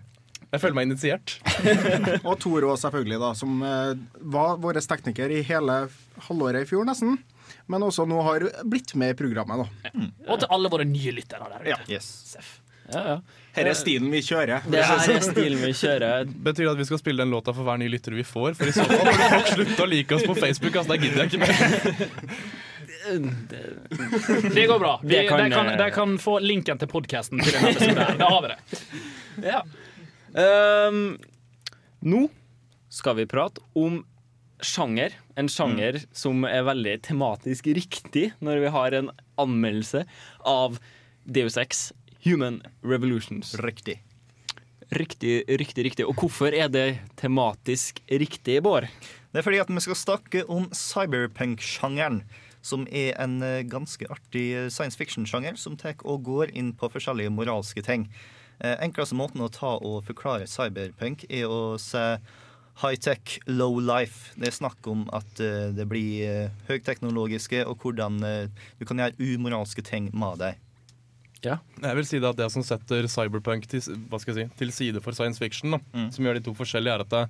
[0.52, 1.34] Jeg føler meg initiert.
[2.28, 5.80] Og Toro selvfølgelig, da, som eh, var vår tekniker i hele
[6.28, 7.18] halvåret i fjor, nesten.
[7.66, 10.06] Men også nå har blitt med i programmet, da.
[10.30, 11.84] Og til alle våre nye lyttere der ute.
[11.90, 12.00] Ja.
[12.06, 12.60] Seff.
[12.92, 13.16] Ja, ja.
[13.58, 14.64] Her er stilen vi kjører.
[14.70, 16.28] Det her er stilen vi kjører.
[16.46, 18.54] Betyr det at vi skal spille den låta for hver ny lytter vi får?
[18.56, 20.78] For i så fall burde folk slutte å like oss på Facebook.
[20.78, 21.52] Altså, da gidder jeg ikke mer.
[24.54, 25.00] Det går bra.
[25.02, 28.18] Vi, Det kan, de, kan, eh, de kan få linken til podkasten til denne episoden.
[28.20, 28.58] Da har vi det.
[29.48, 29.62] Ja.
[30.88, 31.16] Um,
[32.04, 32.24] nå
[32.92, 34.02] skal vi prate om
[34.64, 35.14] sjanger.
[35.38, 40.04] En sjanger som er veldig tematisk riktig når vi har en anmeldelse
[40.48, 40.80] av
[41.28, 41.90] Deus Ex
[42.28, 43.54] Human Revolutions.
[43.54, 44.02] Riktig.
[44.88, 46.04] Riktig, riktig, riktig.
[46.04, 48.84] Og hvorfor er det tematisk riktig, Bård?
[49.32, 52.22] Det er fordi at vi skal snakke om cyberpunk-sjangeren.
[52.60, 56.90] Som er en eh, ganske artig eh, science fiction-sjanger som tar og går inn på
[56.92, 58.08] forskjellige moralske ting.
[58.60, 62.18] Eh, enkleste måten å ta og forklare cyberpunk er å se
[62.82, 64.34] high-tech, low life.
[64.36, 65.40] Det er snakk om at
[65.74, 70.60] det blir høyteknologiske, og hvordan du kan gjøre umoralske ting med deg.
[71.44, 71.58] Ja.
[71.82, 73.80] Jeg vil si det at det som setter cyberpunk til,
[74.10, 76.08] hva skal jeg si, til side for science fiction, da, Mm.
[76.12, 77.28] som gjør de to forskjellige, er at det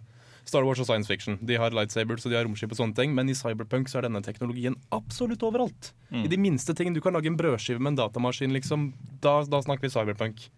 [0.48, 1.36] Star Wars og science fiction.
[1.44, 4.06] De har lightsabers og de har romskip og sånne ting, men i cyberpunk så er
[4.08, 5.90] denne teknologien absolutt overalt.
[6.10, 6.22] Mm.
[6.24, 6.94] I de minste ting.
[6.96, 8.94] Du kan lage en brødskive med en datamaskin, liksom.
[9.20, 10.48] Da, da snakker vi cyberpunk.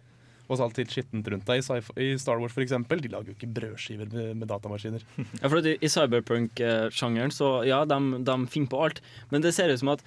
[0.51, 1.62] Og så alltid skittent rundt deg.
[1.62, 5.03] I, I Star Wars, for eksempel, de lager jo ikke brødskiver med, med datamaskiner.
[5.42, 9.53] Ja, for at I i cyberpunk-sjangeren så ja, de, de finner på alt, men det
[9.55, 10.03] ser ut som at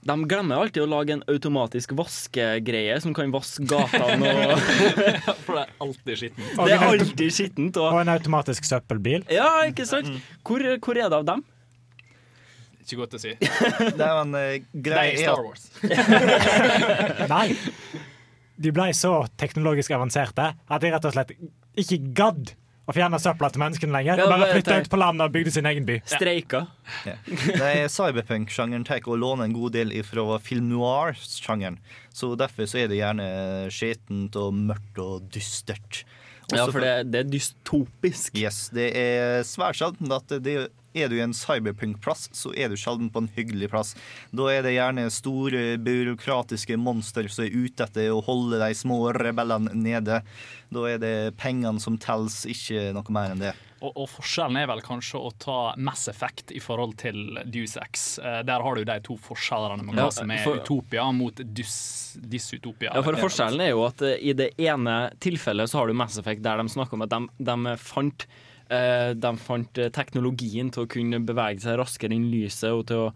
[0.00, 4.30] de glemmer alltid å lage en automatisk vaskegreie som kan vaske gatene.
[4.54, 4.62] Og
[5.44, 6.52] For det er alltid skittent.
[6.56, 7.80] det er alltid skittent.
[7.80, 9.26] Og, Og en automatisk søppelbil.
[9.32, 10.08] ja, ikke sant?
[10.46, 11.44] Hvor, hvor er det av dem?
[12.80, 13.34] Ikke godt å si.
[13.36, 15.68] Det er jo en uh, Det greie er er Star Wars.
[17.34, 17.44] Nei.
[18.60, 21.36] De ble så teknologisk avanserte at de rett og slett
[21.80, 22.54] ikke gadd
[22.90, 24.20] å fjerne søpla til menneskene lenger.
[24.20, 25.98] Ja, Og bare flytte flytta ut på landet og bygde sin egen by.
[26.10, 26.64] Streika.
[27.06, 27.16] Ja.
[27.30, 31.78] Det er Cyberpunk-sjangeren tar og låner en god del fra film noir-sjangeren.
[32.12, 33.28] Så derfor så er det gjerne
[33.72, 36.02] skjetent og mørkt og dystert.
[36.50, 38.34] Ja, for det, det er dystopisk.
[38.38, 40.56] Yes, det er svært sjelden at det
[40.94, 43.94] er du i en cyberpunk-plass, så er du sjelden på en hyggelig plass.
[44.34, 49.00] Da er det gjerne store byråkratiske monster som er ute etter å holde de små
[49.16, 50.20] rebellene nede.
[50.70, 53.54] Da er det pengene som telles, ikke noe mer enn det.
[53.80, 58.18] Og, og forskjellen er vel kanskje å ta Mass Effect i forhold til Dusex.
[58.20, 61.40] Eh, der har du de to forskjellene med hva Ja, som er for- utopia mot
[61.40, 61.78] dys,
[62.20, 62.92] dysutopia.
[62.92, 66.18] Ja, for Forskjellen er jo at eh, i det ene tilfellet så har du Mass
[66.20, 68.26] Effect der de snakker om at de, de fant
[68.70, 73.14] de fant eh, teknologien til å kunne bevege seg raskere enn lyset og til å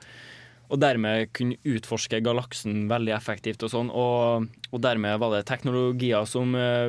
[0.73, 3.91] og dermed kunne utforske galaksen veldig effektivt og sånn.
[3.93, 6.89] Og, og dermed var det teknologier som eh,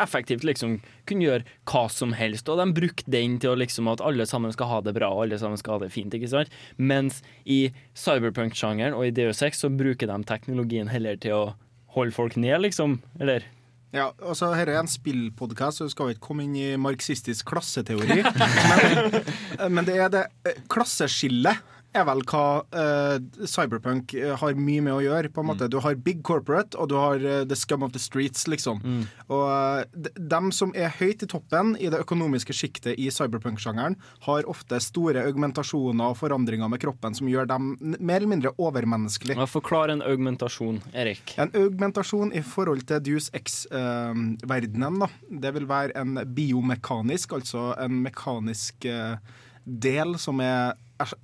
[0.00, 0.78] effektivt liksom
[1.08, 2.48] kunne gjøre hva som helst.
[2.48, 5.40] Og de brukte den til liksom at alle sammen skal ha det bra og alle
[5.42, 6.14] sammen skal ha det fint.
[6.16, 6.60] ikke sant?
[6.80, 11.44] Mens i cyberpunk-sjangeren og i DO6 så bruker de teknologien heller til å
[11.92, 13.02] holde folk ned, liksom.
[13.20, 13.44] Eller?
[13.92, 18.22] Ja, altså Dette er en spillpodkast, så vi skal ikke komme inn i marxistisk klasseteori.
[18.70, 19.18] men,
[19.76, 21.60] men det er det eh, klasseskillet
[21.92, 25.30] er vel hva uh, Cyberpunk eh, har mye med å gjøre.
[25.32, 25.68] på en måte.
[25.70, 28.80] Du har big corporate, og du har uh, the scum of the streets, liksom.
[29.28, 33.98] Og eh, de, dem som er høyt i toppen i det økonomiske sjiktet i cyberpunk-sjangeren,
[34.26, 39.46] har ofte store augmentasjoner og forandringer med kroppen som gjør dem mer eller mindre overmenneskelige.
[39.52, 41.34] Forklar en augmentasjon, Erik.
[41.42, 45.10] En augmentasjon i forhold til Deuce X-verdenen, da.
[45.42, 48.88] Det vil være en biomekanisk, altså en mekanisk
[49.64, 50.72] del som er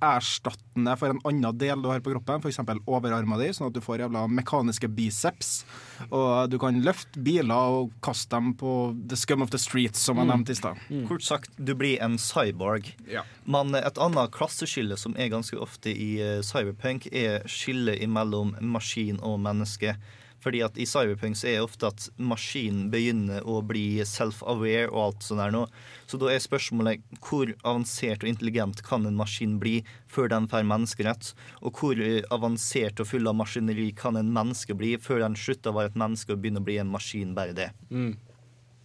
[0.01, 2.59] erstattende for en annen del du har på kroppen, f.eks.
[2.87, 5.63] overarma di, sånn at du får jævla mekaniske biceps.
[6.09, 8.73] Og du kan løfte biler og kaste dem på
[9.09, 10.31] the scum of the streets, som jeg Mm.
[10.33, 10.77] nevnte i stad.
[11.07, 12.93] Kort sagt, du blir en cyborg.
[13.07, 13.23] Ja.
[13.45, 19.19] Men et annet klasseskille som er ganske ofte i eh, cyberpunk, er skillet mellom maskin
[19.21, 19.95] og menneske.
[20.43, 25.01] Fordi at i cyberpunk så er det ofte at maskinen begynner å bli self-aware og
[25.03, 25.65] alt sånt der nå.
[26.07, 29.79] Så da er spørsmålet hvor avansert og intelligent kan en maskin bli
[30.09, 31.33] før den får menneskerett?
[31.63, 35.73] Og hvor eh, avansert og full av maskineri kan en menneske bli før den slutter
[35.73, 37.69] å være et menneske og begynner å bli en maskin, bare det?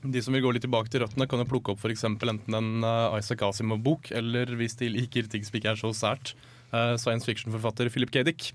[0.05, 2.85] De som vil gå litt tilbake til røttene, kan jo plukke opp eksempel enten en
[2.85, 6.35] uh, Isaac Asimov-bok, eller hvis de liker ting som ikke er så sært,
[6.75, 8.25] uh, science fiction-forfatter Philip K.
[8.29, 8.51] Dick.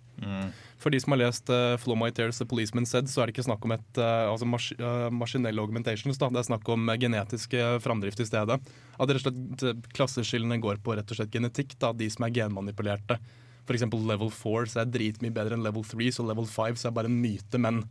[0.79, 3.35] For de som har lest uh, Flow My Tears, The Policeman Said, så er det
[3.35, 6.19] ikke snakk om et uh, altså mas uh, maskinelle augmentations.
[6.21, 8.59] Det er snakk om genetisk framdrift i stedet.
[8.95, 11.75] At rett og slett klasseskillene går på rett og slett genetikk.
[11.83, 11.91] Da.
[11.91, 13.19] De som er genmanipulerte.
[13.69, 16.95] Eksempel level 4 så er dritmye bedre enn level 3, så level 5 så er
[16.95, 17.83] bare en myte, men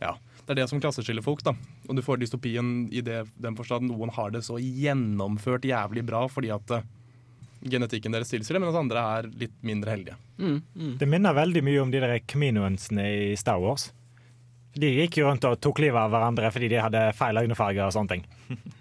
[0.00, 0.14] ja.
[0.44, 1.54] Det er det som klasseskiller folk, da.
[1.88, 6.26] Og du får dystopien i det, den forstand noen har det så gjennomført jævlig bra
[6.28, 6.84] fordi at eh,
[7.64, 10.16] genetikken deres tilsier det, mens andre er litt mindre heldige.
[11.00, 13.88] Det minner veldig mye om de der Caminoensene i Star Wars.
[14.74, 17.94] De gikk jo rundt og tok livet av hverandre fordi de hadde feil øynefarge og
[17.94, 18.26] sånne ting.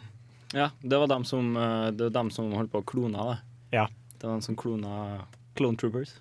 [0.53, 3.37] Ja, det var dem som, eh, det var dem som holdt på å klone det.
[3.73, 3.87] Ja.
[4.19, 5.25] Det var dem som klona
[5.57, 6.11] Clone Troopers.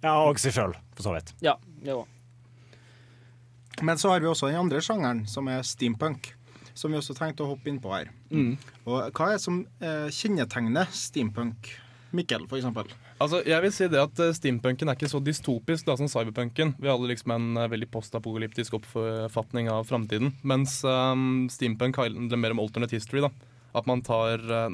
[0.00, 1.34] Ja, og seg sjøl, for så vidt.
[1.44, 2.08] Ja, det var.
[3.82, 6.32] Men så har vi også den andre sjangeren, som er steampunk.
[6.74, 8.08] Som vi også trengte å hoppe inn på her.
[8.32, 8.56] Mm.
[8.88, 11.68] Og hva er det som eh, kjennetegner steampunk?
[12.12, 12.90] Mikkel, eksempel.
[13.22, 16.74] Altså, jeg vil si det at eh, Steampunken er ikke så dystopisk da, som cyberpunken.
[16.80, 20.34] Vi hadde liksom en eh, veldig postapokalyptisk oppfatning av framtiden.
[20.44, 23.24] Mens um, steampunk handler mer om alternate history.
[23.24, 23.32] da
[23.74, 24.68] At man tar uh,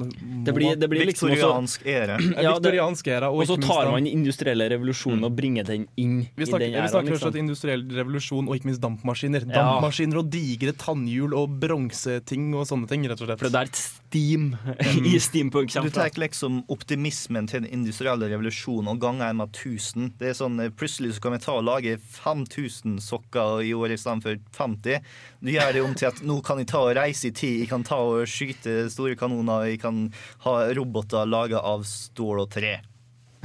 [0.44, 2.16] Det blir, det blir liksom Viktoriansk ære.
[2.42, 6.42] Ja, viktoriansk ære Og så tar man den industrielle revolusjonen og bringer den inn Vi
[6.42, 6.82] i snakker, æraen.
[6.82, 7.38] vi snakker først Liksom.
[7.44, 9.46] industriell revolusjon og ikke minst dampmaskiner.
[9.46, 9.54] Ja.
[9.60, 13.06] Dampmaskiner og digre tannhjul og bronseting og sånne ting.
[13.08, 13.38] rett og slett.
[13.38, 14.48] For det er et steam
[15.12, 16.08] i steampunk Du kommer fra.
[16.08, 20.10] tar liksom optimismen til den industrielle revolusjonen og ganger den med 1000.
[20.18, 23.94] Det er sånn, eh, Plutselig så kan vi ta og lage 5000 sokker i år
[23.94, 25.00] istedenfor 50.
[25.40, 27.68] Du gjør det om til at nå kan jeg ta og reise i tid, jeg
[27.70, 30.06] kan ta og skyte store kanoner, jeg kan
[30.46, 32.78] ha roboter laga av stål og tre.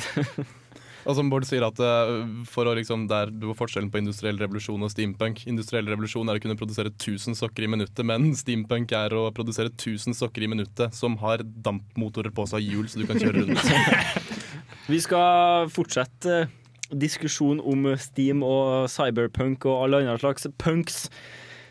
[1.03, 2.11] Og som Bård sier at eh,
[2.49, 5.43] for å liksom, Der du har forskjellen på industriell revolusjon og steampunk.
[5.51, 9.73] Industriell revolusjon er å kunne produsere 1000 sokker i minuttet, men steampunk er å produsere
[9.73, 13.43] 1000 sokker i minuttet som har dampmotorer på seg og hjul, så du kan kjøre
[13.43, 14.27] rundt.
[14.91, 16.59] Vi skal fortsette eh,
[16.93, 21.07] diskusjon om Steam og cyberpunk og alle andre slags punks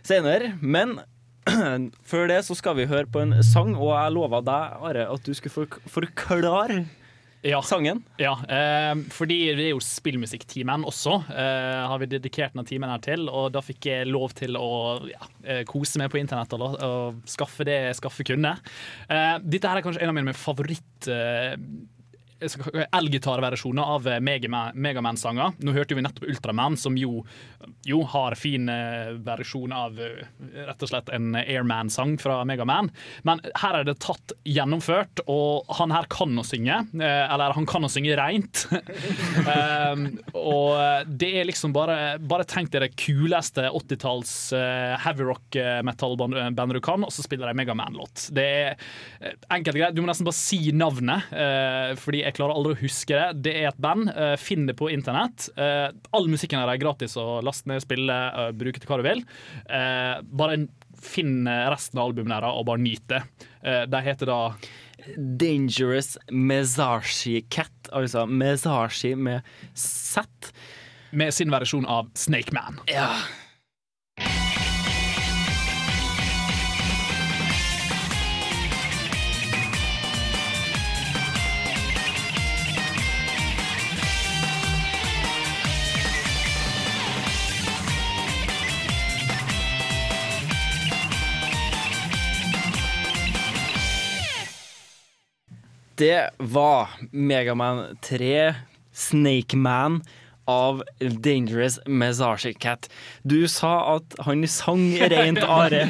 [0.05, 0.99] senere, men
[2.11, 5.25] før det så skal vi høre på en sang, og jeg lova deg, Are, at
[5.27, 6.85] du skulle fork- forklare
[7.67, 8.05] sangen.
[8.23, 13.01] Ja, eh, fordi det er jo spillmusikktimen også, eh, har vi dedikert denne timen her
[13.03, 13.25] til.
[13.29, 14.69] Og da fikk jeg lov til å
[15.11, 18.55] ja, eh, kose meg på internett og, og skaffe det jeg skaffe kunne.
[19.11, 21.09] Eh, dette her er kanskje en av mine favoritt...
[21.11, 21.57] Eh,
[22.93, 25.57] elgitarversjoner av eh, Megaman- Megaman-sanger.
[25.59, 27.25] Nå hørte vi nettopp Ultraman, som jo,
[27.89, 30.23] jo har fin eh, versjon av eh,
[30.69, 32.91] rett og slett en Airman-sang fra Megaman.
[33.27, 36.83] Men her er det tatt gjennomført, og han her kan å synge.
[37.03, 38.65] Eller han kan å synge reint.
[38.71, 40.07] um,
[40.39, 46.77] og det er liksom bare Bare tenk deg det kuleste 80-talls eh, heavy rock metal-bandet
[46.77, 48.29] du kan, og så spiller de Megaman-låt.
[48.35, 48.77] Det er
[49.53, 49.97] enkelte enkelt greit.
[49.97, 51.33] Du må nesten bare si navnet,
[52.01, 53.43] fordi jeg klarer aldri å huske det.
[53.47, 54.11] Det er et band.
[54.13, 55.49] Uh, Finn det på internett.
[55.59, 59.07] Uh, All musikken her er gratis å laste ned, spille, uh, bruke til hva du
[59.07, 59.25] vil.
[60.33, 60.63] Bare
[61.03, 63.23] finn resten av albumene her og bare nyt det.
[63.91, 64.39] De heter da
[65.41, 69.43] Dangerous Mezashi Cat, altså Mezashi med
[69.75, 70.23] Z.
[71.11, 72.79] Med sin versjon av Snake Man.
[72.87, 73.09] Ja.
[96.03, 98.55] Det var Megaman 3
[98.93, 100.03] Snake Man
[100.45, 102.89] av Dangerous Massage Cat.
[103.23, 105.85] Du sa at han sang rent are.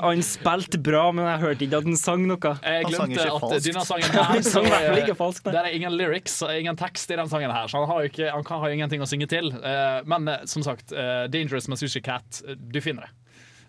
[0.00, 2.54] Han spilte bra, men jeg hørte ikke at han sang noe.
[2.64, 5.52] Jeg glemte at denne sangen her Han sang i hvert fall ikke falskt.
[5.52, 8.14] Det er ingen lyrics og ingen tekst i den sangen her, så han har jo
[8.14, 9.52] ikke, han kan ha ingenting å synge til.
[9.52, 13.18] Eh, Men eh, som sagt, eh, Dangerous Massage Cat, du finner det.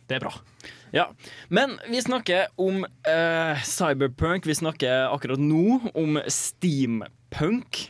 [0.09, 0.33] Det er bra.
[0.93, 1.07] Ja,
[1.49, 4.45] Men vi snakker om eh, cyberpunk.
[4.45, 7.87] Vi snakker akkurat nå om steampunk.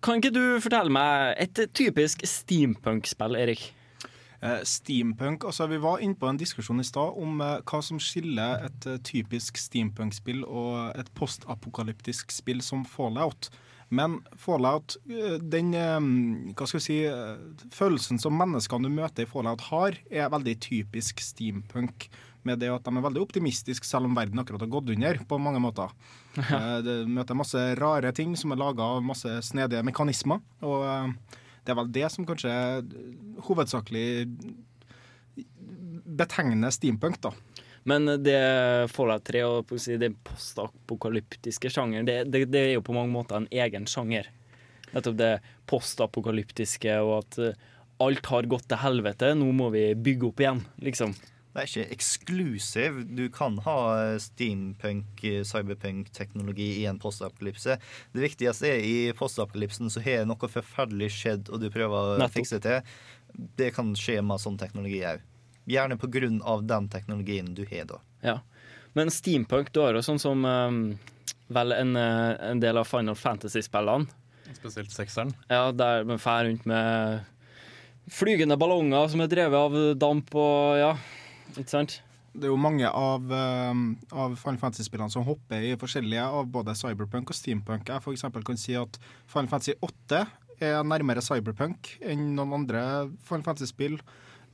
[0.00, 3.68] Kan ikke du fortelle meg et typisk steampunk-spill, Erik?
[4.42, 7.98] Eh, steampunk, altså Vi var inne på en diskusjon i stad om eh, hva som
[8.00, 13.50] skiller et eh, typisk steampunk-spill og et postapokalyptisk spill som Fallout.
[13.90, 15.98] Men Fallout, eh, den eh,
[16.54, 20.56] hva skal vi si, eh, følelsen som menneskene du møter i Fallout har, er veldig
[20.62, 22.06] typisk steampunk.
[22.46, 25.36] Med det at de er veldig optimistiske, selv om verden akkurat har gått under på
[25.36, 25.90] mange måter.
[26.86, 30.40] Du møter masse rare ting som er laga av masse snedige mekanismer.
[30.64, 31.12] Og
[31.66, 32.54] det er vel det som kanskje
[33.44, 34.06] hovedsakelig
[36.16, 37.34] betegner steampunk, da.
[37.88, 38.36] Men det
[38.92, 39.70] Fallout 3 og
[40.00, 44.28] den postapokalyptiske sjangeren, det, det, det er jo på mange måter en egen sjanger.
[44.92, 45.32] Nettopp det
[45.70, 47.68] postapokalyptiske og at eh,
[48.00, 51.12] alt har gått til helvete, nå må vi bygge opp igjen, liksom.
[51.50, 52.98] Det er ikke eksklusiv.
[53.18, 53.78] Du kan ha
[54.22, 55.18] steampunk,
[55.50, 57.74] cyberpunk-teknologi i en postapokalypse.
[58.14, 62.36] Det viktigste er i postapokalypsen så har noe forferdelig skjedd, og du prøver å Nettopp.
[62.38, 62.94] fikse det til.
[63.58, 65.26] Det kan skje med sånn teknologi òg.
[65.70, 68.00] Gjerne på grunn av den teknologien du har, da.
[68.26, 68.38] Ja.
[68.98, 70.80] Men steampunk, du har jo sånn som um,
[71.54, 74.10] vel en, eh, en del av Final Fantasy-spillene.
[74.56, 75.30] Spesielt sekseren.
[75.46, 77.22] Ja, der man fer rundt med
[78.10, 80.94] flygende ballonger som er drevet av damp og ja,
[81.54, 82.00] ikke sant?
[82.30, 83.80] Det er jo mange av, eh,
[84.14, 87.90] av Final Fantasy-spillene som hopper i forskjellige av både cyberpunk og steampunk.
[87.90, 90.24] Jeg for eksempel kan si at Final Fantasy 8
[90.60, 92.82] er nærmere cyberpunk enn noen andre
[93.26, 93.98] Final Fantasy-spill,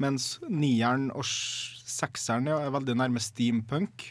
[0.02, 4.10] mens nieren og sekseren ja, er veldig nærme steampunk.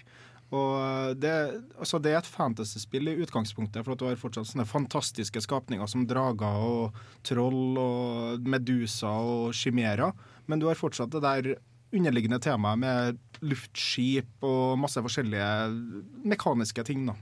[0.56, 1.34] Og det,
[1.82, 5.90] altså det er et fantasyspill i utgangspunktet, for at du har fortsatt sånne fantastiske skapninger
[5.90, 10.12] som drager og troll og medusa og chimera,
[10.46, 11.56] men du har fortsatt det der
[11.96, 15.50] underliggende temaet med luftskip og masse forskjellige
[16.28, 17.06] mekaniske ting.
[17.10, 17.16] da.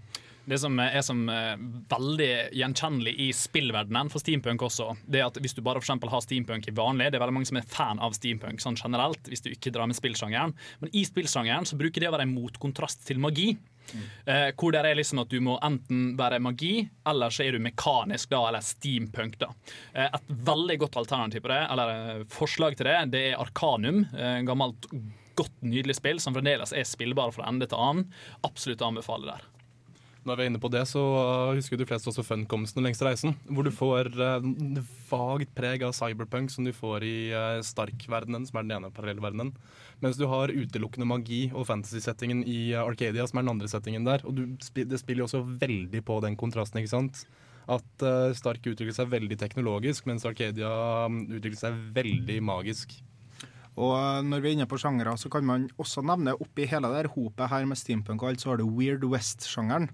[0.43, 1.59] Det som er som er
[1.91, 6.23] veldig gjenkjennelig i spillverdenen for steampunk også, det er at hvis du bare for har
[6.25, 9.45] steampunk i vanlig, det er veldig mange som er fan av steampunk sånn generelt, hvis
[9.45, 13.05] du ikke drar med spillsjangeren, men i spillsjangeren så bruker det å være en motkontrast
[13.07, 13.53] til magi.
[14.25, 17.63] Eh, hvor det er liksom at du må enten være magi, eller så er du
[17.63, 19.35] mekanisk, da, eller steampunk.
[19.41, 19.51] da.
[19.93, 24.05] Eh, et veldig godt alternativ på det, eller eh, forslag til det, det er Arkanum.
[24.11, 24.87] Eh, gammelt,
[25.39, 28.07] godt, nydelig spill som fremdeles er spillbar fra ende til annen.
[28.47, 29.52] Absolutt anbefaler der.
[30.23, 33.07] Når vi er inne på det, så uh, husker de fleste også Funcomsen og Lengste
[33.07, 33.35] reisen.
[33.51, 34.45] Hvor du får uh,
[35.09, 39.51] vagt preg av cyberpunk som du får i uh, Stark-verdenen, som er den ene parallellverdenen.
[40.03, 44.07] Mens du har utelukkende magi og fantasy-settingen i uh, Arcadia, som er den andre settingen
[44.07, 44.23] der.
[44.23, 47.25] Og du, det spiller jo også veldig på den kontrasten, ikke sant?
[47.71, 50.71] At uh, Stark utvikler seg veldig teknologisk, mens Arcadia
[51.07, 52.95] um, utvikler seg veldig magisk.
[53.73, 56.91] Og eh, når vi er inne på sjangere, så kan man også nevne oppi hele
[56.93, 59.89] det hopet her med steampunk og alt, så har du Weird West-sjangeren.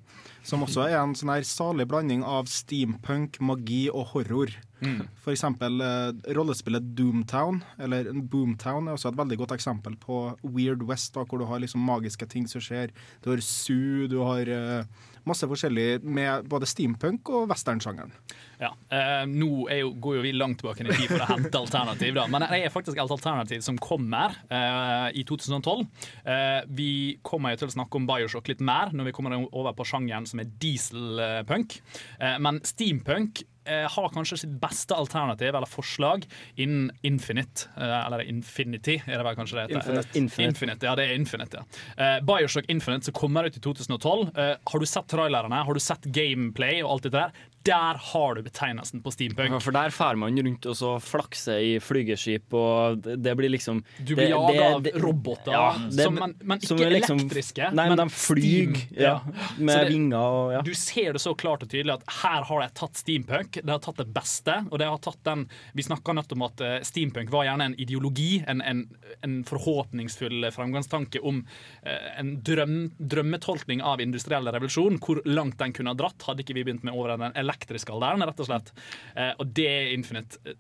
[0.50, 4.56] Som også er en sånn her salig blanding av steampunk, magi og horror.
[4.80, 5.04] Mm.
[5.22, 10.86] For eksempel eh, rollespillet Doomtown, eller Boomtown, er også et veldig godt eksempel på Weird
[10.90, 12.96] West, da, hvor du har liksom magiske ting som skjer.
[13.24, 18.14] Du har Sue, du har eh, masse forskjellig med både steampunk og westernsjangeren.
[18.60, 22.16] Ja, eh, Nå jo, går jo vi langt tilbake i tid for å hente alternativ,
[22.18, 22.26] da.
[22.32, 25.86] men det er faktisk et alternativ som kommer eh, i 2012.
[26.24, 26.92] Eh, vi
[27.26, 30.28] kommer jo til å snakke om Bioshock litt mer når vi kommer over på sjangeren
[30.30, 31.80] som er dieselpunk.
[32.20, 36.26] Eh, men steampunk eh, har kanskje sitt beste alternativ eller forslag
[36.56, 37.70] innen Infinite.
[37.78, 40.02] Eh, eller Infinity, er det vel kanskje det heter.
[40.18, 40.48] Infinite.
[40.48, 40.90] Infinite.
[40.90, 41.84] Ja, det er Infinite, ja.
[41.98, 44.32] Eh, Bioshock Infinite som kommer ut i 2012.
[44.36, 45.64] Eh, har du sett trailerne?
[45.66, 47.46] Har du sett gameplay og alt det der?
[47.70, 49.54] Der har du betegnelsen på steampunk.
[49.56, 53.84] Ja, for der fer man rundt og så flakser i flygeskip, og det blir liksom
[54.04, 57.72] Du blir jaga av roboter, ja, det- som, men som ikke er liksom- elektriske.
[57.78, 59.20] Nei, men de flyr ja,
[59.58, 60.62] med det- vinger og ja.
[60.66, 63.60] Du ser det så klart og tydelig at her har de tatt steampunk.
[63.64, 64.56] De har tatt det beste.
[64.72, 67.76] Og de har tatt den Vi snakka nettopp om at eh, steampunk var gjerne en
[67.80, 68.90] ideologi, en, en,
[69.24, 71.46] en forhåpningsfull framgangstanke om
[71.84, 74.98] eh, en drøm, drømmetolkning av industriell revolusjon.
[75.00, 78.24] Hvor langt den kunne ha dratt, hadde ikke vi begynt med over den elektriske alderen,
[78.30, 78.72] rett og slett.
[79.16, 80.38] Eh, og det er Infinite.
[80.46, 80.54] eh,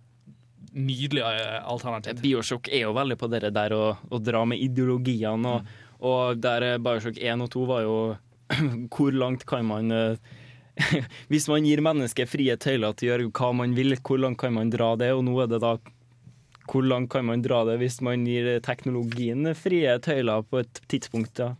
[0.73, 2.19] Nydelig eh, alternativ.
[2.21, 5.65] Bioshock er jo veldig på det der å, å dra med ideologiene, og,
[6.05, 7.95] og der Biosjokk Bioshock 1 og 2 var jo
[8.93, 9.89] Hvor langt kan man
[11.29, 14.53] Hvis man gir mennesket frie tøyler til å gjøre hva man vil, hvor langt kan
[14.53, 15.09] man dra det?
[15.13, 15.73] Og nå er det da
[16.69, 21.41] Hvor langt kan man dra det hvis man gir teknologien frie tøyler på et tidspunkt?
[21.41, 21.55] Ja.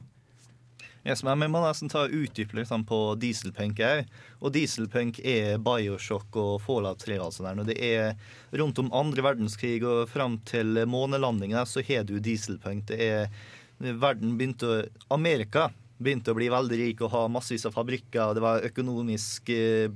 [1.05, 4.03] Yes, men Vi må nesten ta utdype litt sånn på dieselpunk her.
[4.43, 7.19] Og dieselpunk er Bioshock og Fallout 3.
[7.23, 7.55] Altså der.
[7.55, 12.87] Når det er rundt om andre verdenskrig og fram til månelandinga, så har du dieselpunk.
[12.91, 13.31] Det er
[13.79, 14.79] Verden begynte å
[15.15, 15.69] Amerika
[15.99, 18.35] begynte å bli veldig rik og ha massevis av fabrikker.
[18.35, 19.91] Det var økonomisk eh,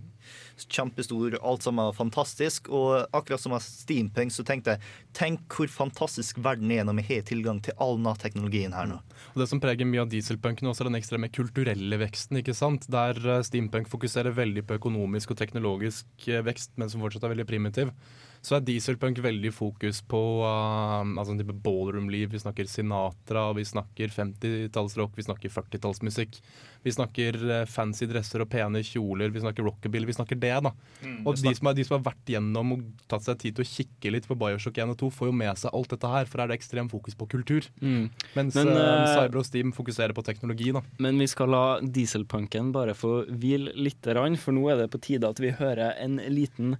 [0.67, 2.69] kjempestor, alt sammen var fantastisk.
[2.73, 7.07] Og akkurat som med steampunk så tenkte jeg tenk hvor fantastisk verden er når vi
[7.09, 8.99] har tilgang til all teknologien her nå.
[9.33, 12.41] Og Det som preger mye av dieselpunken, også er den ekstreme kulturelle veksten.
[12.41, 12.89] ikke sant?
[12.91, 17.35] Der eh, steampunk fokuserer veldig på økonomisk og teknologisk eh, vekst, men som fortsatt er
[17.35, 17.95] veldig primitiv.
[18.43, 22.27] Så er dieselpunk veldig fokus på uh, altså en type ballroom-liv.
[22.33, 26.41] Vi snakker Sinatra, vi snakker 50-tallsrock, vi snakker 40-tallsmusikk.
[26.83, 30.09] Vi snakker eh, fancy dresser og pene kjoler, vi snakker rockabilly.
[30.09, 30.73] Vi snakker det, da.
[30.99, 33.63] Mm, og de som, er, de som har vært gjennom og tatt seg tid til
[33.63, 36.27] å kikke litt på Bioshock 1 og 2, får jo med seg alt dette her,
[36.27, 37.71] for her er det ekstremt fokus på kultur.
[37.79, 38.11] Mm.
[38.35, 40.83] Mens Men, eh, Cyber og Steam fokuserer på teknologi, da.
[40.99, 45.31] Men vi skal la dieselpunken bare få hvile litt, for nå er det på tide
[45.31, 46.75] at vi hører en liten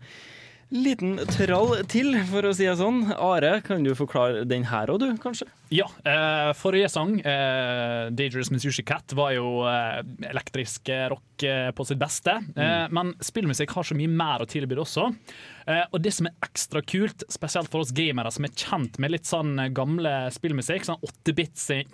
[0.74, 3.04] Liten trall til, for å si det sånn.
[3.14, 5.46] Are, kan du forklare den her òg, du, kanskje?
[5.74, 5.86] Ja.
[6.02, 10.02] Eh, forrige sang, eh, 'Dangerous Mitsushi Cat', var jo eh,
[10.32, 12.40] elektrisk eh, rock eh, på sitt beste.
[12.58, 12.94] Mm.
[12.94, 15.12] men spillmusikk har så mye mer å tilby også.
[15.68, 19.14] Eh, og det som er ekstra kult, spesielt for oss gamere som er kjent med
[19.14, 21.86] litt sånn eh, gamle spillmusikk, sånn 8-bits eh,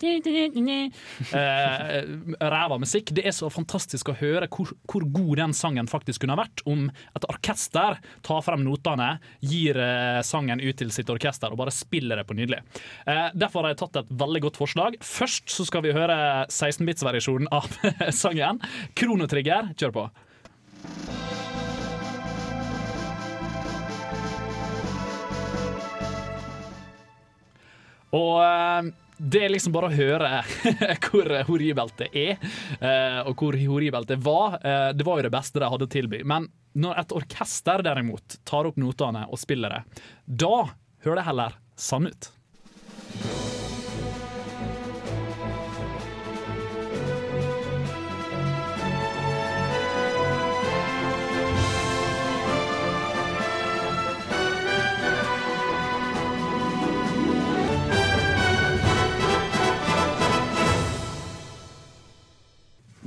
[2.39, 6.35] ræva musikk, det er så fantastisk å høre hvor, hvor god den sangen faktisk kunne
[6.37, 9.11] ha vært om et orkester tar frem notene,
[9.45, 9.77] gir
[10.25, 12.59] sangen ut til sitt orkester og bare spiller det på nydelig.
[13.37, 14.97] Derfor har jeg tatt et veldig godt forslag.
[15.05, 16.17] Først så skal vi høre
[16.47, 17.69] 16-bits-versjonen av
[18.21, 18.61] sangen.
[18.99, 20.07] Kronotrigger, kjør på.
[28.15, 28.89] Og eh,
[29.19, 30.29] det er liksom bare å høre
[31.09, 32.37] hvor horribelt det er,
[32.79, 34.59] eh, og hvor horribelt det var.
[34.63, 36.21] Eh, Det var jo det beste de hadde å tilby.
[36.23, 36.47] Men
[36.79, 40.53] når et orkester derimot tar opp notene og spiller det, da
[41.03, 42.31] hører det heller sann ut.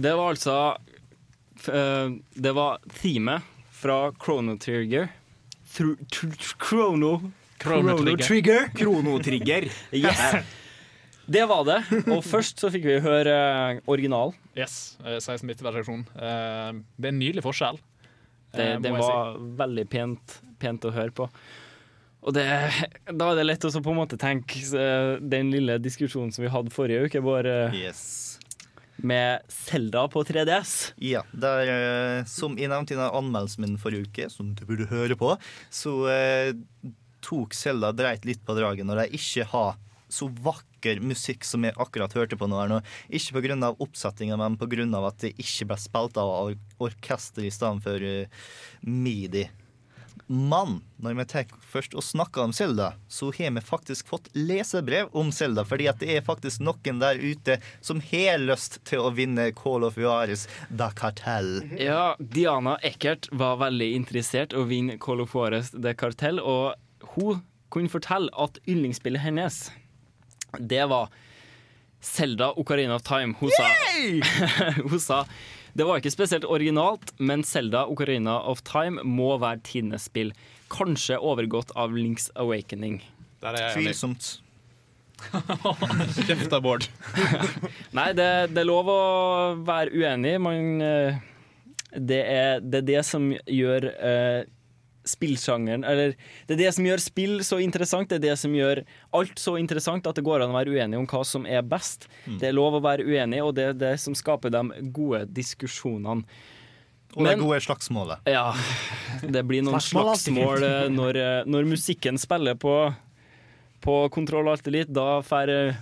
[0.03, 0.57] Det var altså
[1.71, 3.43] eh, Det var teamet
[3.83, 5.09] fra Chrono Trigger.
[5.73, 7.13] Thru, tr tr Chrono
[7.63, 8.27] Chrono Trigger.
[8.27, 8.69] Trigger.
[8.77, 9.69] Kronotrigger.
[9.93, 10.21] Yes.
[11.27, 11.79] Det var det.
[12.11, 14.33] Og først så fikk vi høre eh, original.
[14.59, 16.03] Yes, eh, 16-bit-versjon.
[16.19, 17.79] Eh, Det er en nydelig forskjell.
[18.53, 19.45] Det, det var si.
[19.63, 21.29] veldig pent, pent å høre på.
[22.23, 22.45] Og det,
[23.07, 24.61] da er det lett å på en måte tenke
[25.23, 27.57] den lille diskusjonen som vi hadde forrige uke, bare
[29.03, 30.93] med Selda på 3DS.
[31.03, 35.19] Ja, der, eh, som jeg nevnte i anmeldelsen min forrige uke, som du burde høre
[35.19, 35.35] på,
[35.71, 36.53] så eh,
[37.23, 39.81] tok Selda dreit litt på draget når de ikke har
[40.13, 42.59] så vakker musikk som jeg akkurat hørte på nå.
[42.61, 42.81] her nå.
[43.09, 43.73] Ikke pga.
[43.73, 44.85] oppsettinga, men pga.
[45.07, 48.27] at det ikke ble spilt av orkester i stedet for uh,
[48.83, 49.47] midi.
[50.33, 55.11] Men når vi tar først og snakker om Selda, så har vi faktisk fått lesebrev
[55.13, 55.61] om Selda.
[55.69, 59.85] Fordi at det er faktisk noen der ute som har lyst til å vinne Call
[59.85, 61.67] of Juarez da Cartel.
[61.77, 66.81] Ja, Diana Eckert var veldig interessert å vinne Call of Juarez The Cartel, og
[67.13, 69.67] hun kunne fortelle at yndlingsspillet hennes,
[70.57, 71.13] det var
[72.01, 73.37] Selda Ocarina of Time.
[73.37, 73.69] Hun sa,
[74.89, 75.27] hun sa
[75.73, 80.35] det var ikke spesielt originalt, men Selda Ocarina of Time må være tidenes spill.
[80.73, 83.01] Kanskje overgått av Links Awakening.
[83.43, 83.79] Der er jeg.
[83.81, 84.29] Tvilsomt.
[86.27, 86.89] Kjeft da, Bård.
[87.97, 89.03] Nei, det, det er lov å
[89.65, 90.35] være uenig.
[90.43, 91.21] Man, eh,
[91.97, 94.52] det er, det er det som gjør eh,
[95.09, 96.15] spillsjangeren Eller
[96.47, 98.09] det er det som gjør spill så interessant.
[98.09, 98.83] Det er det som gjør
[99.19, 102.09] alt så interessant at det går an å være uenig om hva som er best.
[102.27, 102.39] Mm.
[102.41, 104.63] Det er lov å være uenig, og det er det som skaper de
[104.95, 106.27] gode diskusjonene.
[107.13, 108.19] Og det Men- gode slagsmålet.
[108.25, 108.55] Ja,
[109.21, 112.95] det blir noen Slagsmål eh, når, eh, når musikken spiller på,
[113.85, 114.93] på kontroll og alt elite.
[114.97, 115.75] Da får eh,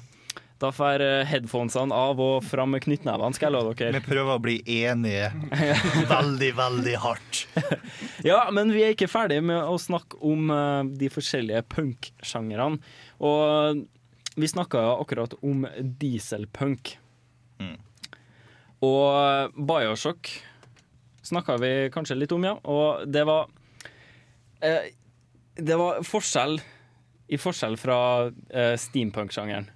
[0.60, 3.96] da får eh, headphonesene av og fram med knyttnevene, skal jeg love dere.
[3.96, 5.30] Vi prøver å bli enige
[6.14, 7.46] veldig, veldig hardt.
[8.20, 12.82] Ja, men vi er ikke ferdig med å snakke om eh, de forskjellige punk-sjangrene.
[13.24, 13.86] Og
[14.36, 16.92] vi snakka akkurat om dieselpunk.
[17.60, 17.78] Mm.
[18.84, 20.28] Og Bioshock
[21.22, 22.54] snakka vi kanskje litt om, ja.
[22.64, 23.48] Og det var
[24.60, 24.92] eh,
[25.56, 26.60] Det var forskjell
[27.30, 27.98] i forskjell fra
[28.28, 29.68] eh, steampunk-sjangeren.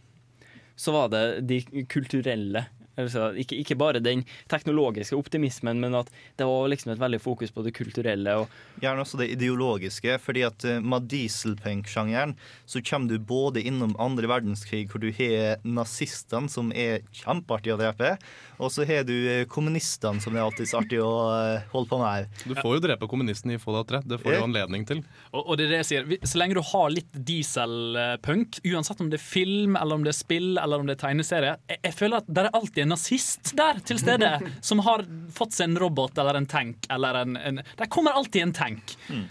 [0.77, 2.64] Så var det de kulturelle
[2.99, 7.64] ikke, ikke bare den teknologiske optimismen, men at det var liksom et veldig fokus på
[7.66, 8.36] det kulturelle.
[8.42, 8.49] Og,
[8.82, 12.34] Gjerne også det ideologiske, fordi at eh, med dieselpunk-sjangeren
[12.66, 17.80] så kommer du både innom andre verdenskrig, hvor du har nazistene, som er kjempeartig å
[17.80, 18.14] drepe,
[18.59, 22.01] og så har du eh, kommunistene, som er alltid så artig å eh, holde på
[22.01, 22.30] med.
[22.45, 24.03] Du får jo drepe kommunisten i Fallout 3.
[24.09, 25.03] Det får du anledning til.
[25.32, 26.14] Og, og det er det jeg sier.
[26.22, 30.18] Så lenge du har litt dieselpunk, uansett om det er film, eller om det er
[30.18, 33.55] spill, eller om det er tegneserie, jeg, jeg føler at det er alltid en nazist
[33.59, 34.30] der til stede
[34.68, 35.05] som har
[35.35, 38.97] fått seg en robot eller en tank eller en, en Der kommer alltid en tank.
[39.09, 39.24] Mm.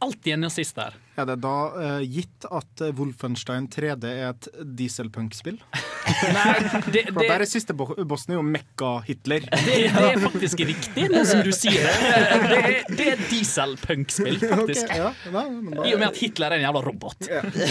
[0.00, 0.96] alltid en nazist der.
[1.18, 4.46] Er det da uh, gitt at eh, Wolfenstein 3D er et
[4.78, 5.58] dieselpunk-spill?
[6.94, 9.44] det, For der er siste bossen er jo Mekka-Hitler.
[9.50, 12.14] Det, det er faktisk riktig, nå som du sier det.
[12.46, 14.86] Det er, det er dieselpunk-spill, faktisk.
[14.86, 15.44] Okay, ja, nei,
[15.74, 17.28] da- I og med at Hitler er en jævla robot.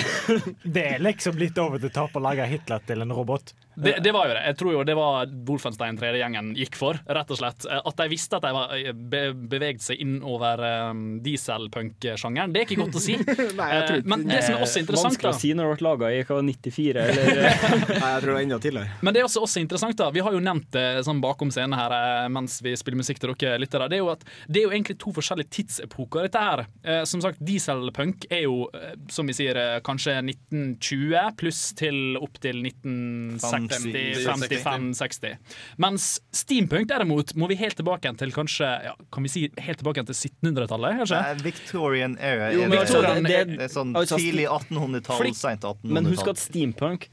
[0.80, 3.54] Det er liksom litt over the top å lage Hitler til en robot.
[3.80, 4.42] Det, det var jo det.
[4.50, 7.00] Jeg tror jo det var Wolfenstein 3D-gjengen gikk for.
[7.08, 7.64] rett og slett.
[7.70, 10.60] At de visste at de var eh, be beveget seg innover
[10.92, 13.16] um, dieselpunk-sjangeren, det er ikke godt å si.
[13.70, 16.24] Eh, Men det som er også interessant, Vanskelig å si når det ble laga i
[16.26, 17.52] hva, 94 eller Nei,
[18.00, 18.90] jeg tror det er enda tidligere.
[19.06, 21.76] Men det er også, også interessant da Vi har jo nevnt det sånn bakom scenen
[21.78, 23.90] her eh, mens vi spiller musikk til dere lyttere.
[23.92, 26.60] Det er jo at det er jo egentlig to forskjellige tidsepoker, dette her.
[26.84, 31.98] Eh, som sagt, dieselpunk er jo, eh, som vi sier, eh, kanskje 1920 pluss til
[32.20, 35.38] opp til 1950-55-60.
[35.82, 36.04] Mens
[36.36, 39.98] steampunk derimot må vi helt tilbake igjen til kanskje ja, Kan vi si helt tilbake
[40.02, 40.92] igjen til 1700-tallet?
[41.04, 41.20] kanskje?
[41.44, 42.52] Victorian era.
[42.54, 45.92] Jo, men det, sånn- det- det er sånn altså, tidlig 1800-tall, seint 1800-tall.
[45.92, 47.08] Men husk at steampunk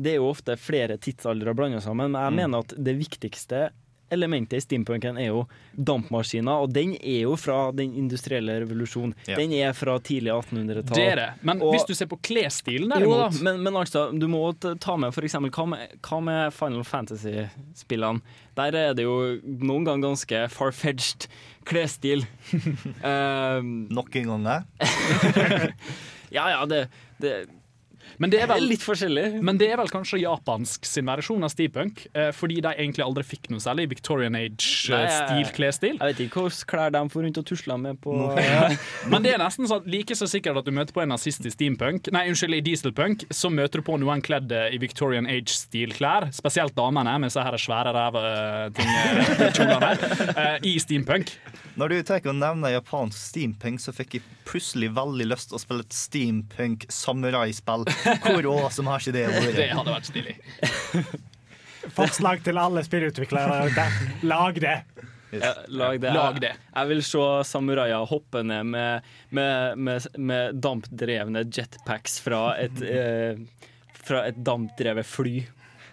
[0.00, 2.10] det er jo ofte flere tidsaldre blanda sammen.
[2.12, 2.36] Men jeg Mm.
[2.36, 3.70] mener at det viktigste
[4.10, 5.44] elementet i steampunken er jo
[5.76, 9.14] dampmaskiner, og den er jo fra den industrielle revolusjonen.
[9.28, 9.36] Ja.
[9.40, 10.96] Den er fra tidlig 1800-tall.
[10.96, 11.28] Det er det.
[11.46, 14.96] Men Og- hvis du ser på klesstilen Jo derimot men, men altså, du må ta
[14.96, 18.20] med eksempel hva med, hva med Final Fantasy-spillene?
[18.56, 21.28] Der er det jo noen ganger ganske far-fetched
[21.64, 22.26] klesstil.
[23.04, 24.90] um, Nok en gang, det?
[26.36, 26.88] ja ja, det,
[27.22, 27.34] det
[28.18, 29.40] Men det er vel litt forskjellig.
[29.44, 33.24] Men det er vel kanskje japansk sin versjon av steampunk, eh, fordi de egentlig aldri
[33.26, 35.96] fikk noe særlig Victorian Age-stil-klesstil.
[35.98, 38.16] Jeg vet ikke hvilke klær de får rundt og tusler med på
[39.12, 41.52] Men det er nesten sånn like så sikkert at du møter på en nazist i
[41.52, 46.30] steampunk Nei, unnskyld, i dieselpunk, så møter du på noen kledd eh, i Victorian Age-stilklær,
[46.34, 49.92] spesielt damene med så her svære ræv-kjolene,
[50.34, 51.32] eh, i steampunk.
[51.80, 55.62] Når du tenker å nevne japansk steampunk, så fikk jeg plutselig veldig lyst til å
[55.62, 57.86] spille et steampunk samuraispill.
[58.24, 59.52] Hvor rå som har ikke det vært?
[59.56, 60.36] Det hadde vært stilig.
[61.98, 63.86] Forslag til alle spillutviklere.
[64.28, 64.76] Lag det!
[65.30, 66.10] Ja, lag det.
[66.14, 66.52] Lag det.
[66.74, 73.38] Jeg vil se samuraier hoppe ned med, med, med, med dampdrevne jetpacks fra et, eh,
[73.94, 75.36] fra et dampdrevet fly.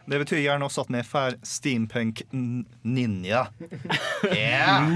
[0.08, 3.46] Det betyr gjerne også at vi får steampunk ninja.
[4.28, 4.88] Yeah!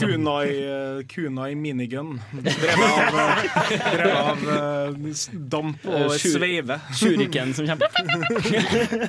[0.00, 2.18] Kunai, eh, Kunai minigun.
[2.32, 5.22] Drevet av, eh, drevet av eh,
[5.54, 6.76] damp og shur- sveive.
[6.98, 9.08] Shuriken som kommer.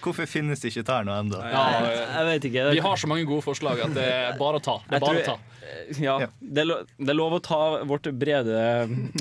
[0.00, 1.40] Hvorfor finnes det ikke tær nå ennå?
[1.44, 2.66] jeg vet ikke.
[2.74, 4.78] Vi har så mange gode forslag at det er bare å ta.
[4.88, 5.38] Det er bare å ta.
[6.00, 8.60] Ja, det er, lov, det er lov å ta vårt brede,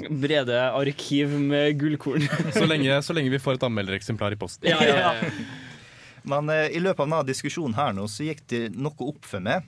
[0.10, 2.28] brede arkiv med gullkorn.
[2.58, 4.70] Så lenge, så lenge vi får et anmeldereksemplar i posten.
[4.70, 5.34] Ja, ja, ja.
[6.30, 9.44] Men eh, i løpet av denne diskusjonen her nå, så gikk det noe opp for
[9.44, 9.66] meg.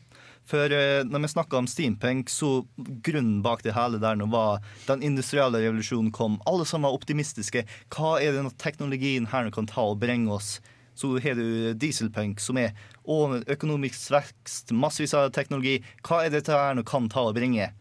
[0.49, 4.59] For eh, når vi snakka om steampunk, så grunnen bak det hele der nå var
[4.87, 6.39] den industrielle revolusjonen kom.
[6.49, 7.63] Alle som var optimistiske.
[7.93, 10.57] Hva er denne teknologien her nå kan ta og bringe oss?
[10.97, 12.73] Så har du dieselpunk, som er
[13.09, 15.79] og økonomisk vekst, massevis av teknologi.
[16.05, 17.71] Hva er dette her nå kan ta og bringe?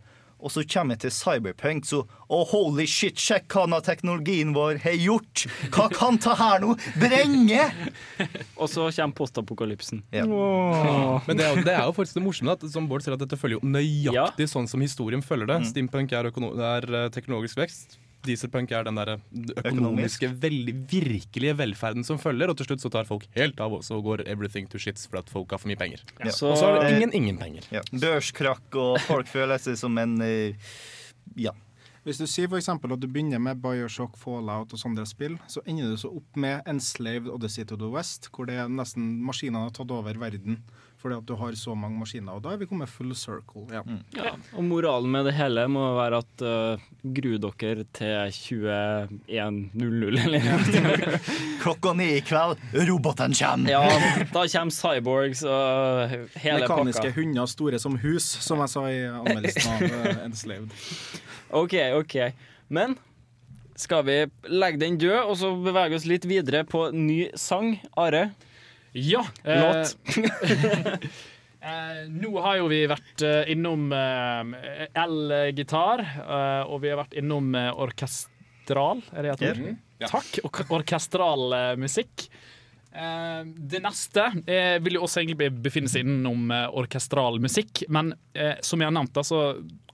[0.41, 2.01] Og så kommer jeg til Cyberpunk, så
[2.33, 5.45] oh, holy shit, sjekk hva teknologien vår har gjort!
[5.75, 6.75] Hva kan ta her nå?
[7.01, 7.67] Brenge!
[8.61, 10.03] Og så kommer postapokalypsen.
[10.15, 10.25] Ja.
[10.25, 13.23] Men det er, jo, det er jo faktisk det morsomme at som Bård sier at
[13.23, 15.61] dette følger jo nøyaktig sånn som historien følger det.
[15.75, 18.01] Steampunk er, er eh, teknologisk vekst.
[18.27, 19.15] Dieselpunk er den der
[19.63, 23.87] økonomiske, veldig virkelige velferden som følger, og til slutt så tar folk helt av, og
[23.87, 26.05] så går everything to shits for at folk har for mye penger.
[26.19, 26.29] Ja.
[26.29, 27.67] og så har det ingen ingen penger.
[27.73, 27.83] Ja.
[27.93, 30.71] Børskrakk, og folk føler seg som en eh,
[31.41, 31.55] Ja.
[32.01, 35.61] Hvis du sier for eksempel at du begynner med Bioshock, Fallout og sånne spill, så
[35.69, 39.67] ender du så opp med Enslaved Odyssey to the West, hvor det er nesten maskinene
[39.67, 40.63] har tatt over verden
[41.01, 42.37] fordi at du har så mange maskiner.
[42.37, 43.65] Og da er vi kommet full circle.
[43.73, 43.81] Ja.
[44.17, 46.83] Ja, og moralen med det hele må være at uh,
[47.17, 51.19] gru dere til 21.00 eller.
[51.63, 53.73] Klokka ni i kveld, roboten kommer!
[53.73, 53.83] Ja,
[54.35, 57.17] da kommer cyborgs og hele Mekaniske pakka.
[57.17, 60.77] hunder store som hus, som jeg sa i anmeldelsen av uh, Enslaved.
[61.57, 62.19] OK, OK.
[62.69, 62.99] Men
[63.81, 64.21] skal vi
[64.53, 67.79] legge den død, og så bevege oss litt videre på ny sang?
[67.97, 68.29] Are?
[68.93, 69.27] Ja.
[69.45, 69.97] Låt.
[71.61, 77.19] Eh, nå har jo vi vært eh, innom eh, L-gitar, eh, og vi har vært
[77.21, 79.61] innom eh, orkestral, er det et ord?
[79.67, 79.75] Ja.
[80.01, 80.09] Ja.
[80.09, 80.39] Takk.
[80.49, 82.25] Or orkestral eh, musikk.
[82.97, 88.15] Eh, det neste eh, vil jo også egentlig befinne seg innom eh, orkestral musikk, men
[88.33, 89.43] eh, som jeg har nevnt, altså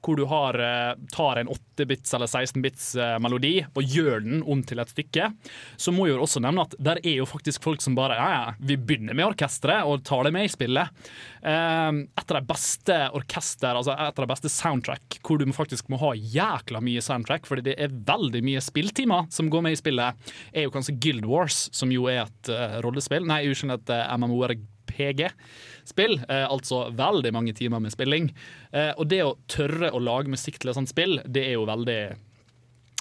[0.04, 4.62] hvor du har, eh, tar en 8-bits eller 16-bits eh, melodi og gjør den om
[4.66, 5.30] til et stykke,
[5.76, 8.28] så må jeg jo også nevne at der er jo faktisk folk som bare ja,
[8.32, 11.04] ja, vi begynner med orkesteret og tar det med i spillet.
[11.42, 15.90] Eh, et av de beste orkester, altså et av de beste soundtrack, hvor du faktisk
[15.92, 19.80] må ha jækla mye soundtrack, fordi det er veldig mye spilltimer som går med i
[19.80, 23.94] spillet, er jo kanskje Guild Wars, som jo er et eh, rollespill, nei, unnskyld, et
[23.94, 24.04] uh,
[25.86, 28.30] MMORPG-spill, eh, altså veldig mange timer med spilling.
[28.72, 31.66] Eh, og det å tørre å lage musikk til et sånt spill, det er jo
[31.66, 32.00] veldig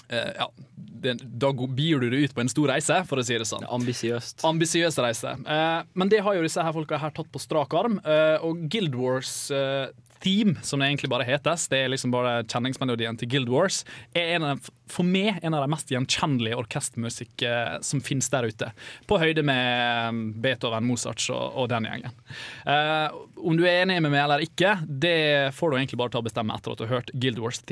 [0.08, 3.36] eh, ja, det, da bier du deg ut på en stor reise, for å si
[3.36, 3.66] det sånn.
[3.68, 4.44] Ambisiøst.
[4.46, 5.36] Ambisiøs reise.
[5.46, 8.00] Eh, men det har jo disse her folka her tatt på strak arm.
[8.04, 9.88] Eh, og Guild Wars eh,
[10.24, 13.82] Theme, som det egentlig bare hetes, det er liksom bare kjenningsmelodien til Guild Wars,
[14.16, 18.70] er av, for meg en av de mest gjenkjennelige orkestermusikk eh, som finnes der ute.
[19.08, 22.14] På høyde med eh, Beethoven, Mozart og, og den gjengen.
[22.66, 26.22] Uh, om du er enig med meg eller ikke, det får du egentlig bare ta
[26.22, 27.62] og bestemme etter at du har hørt Guild Wars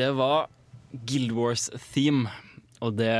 [0.00, 0.46] Det var
[1.04, 2.30] Guild Wars Theme,
[2.80, 3.12] og det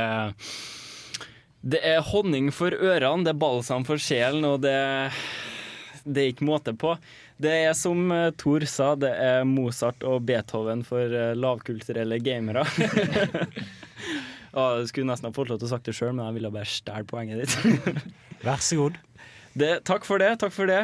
[1.61, 5.11] Det er honning for ørene, det er balsam for sjelen, og det
[6.01, 6.95] Det er ikke måte på.
[7.37, 12.63] Det er som eh, Thor sa, det er Mozart og Beethoven for eh, lavkulturelle gamere.
[14.51, 16.67] Jeg skulle nesten ha fått lov til å sagt det sjøl, men jeg ville bare
[16.67, 18.01] stjele poenget ditt.
[18.47, 18.97] Vær så god.
[19.53, 20.33] Det, takk for det.
[20.41, 20.81] takk for det.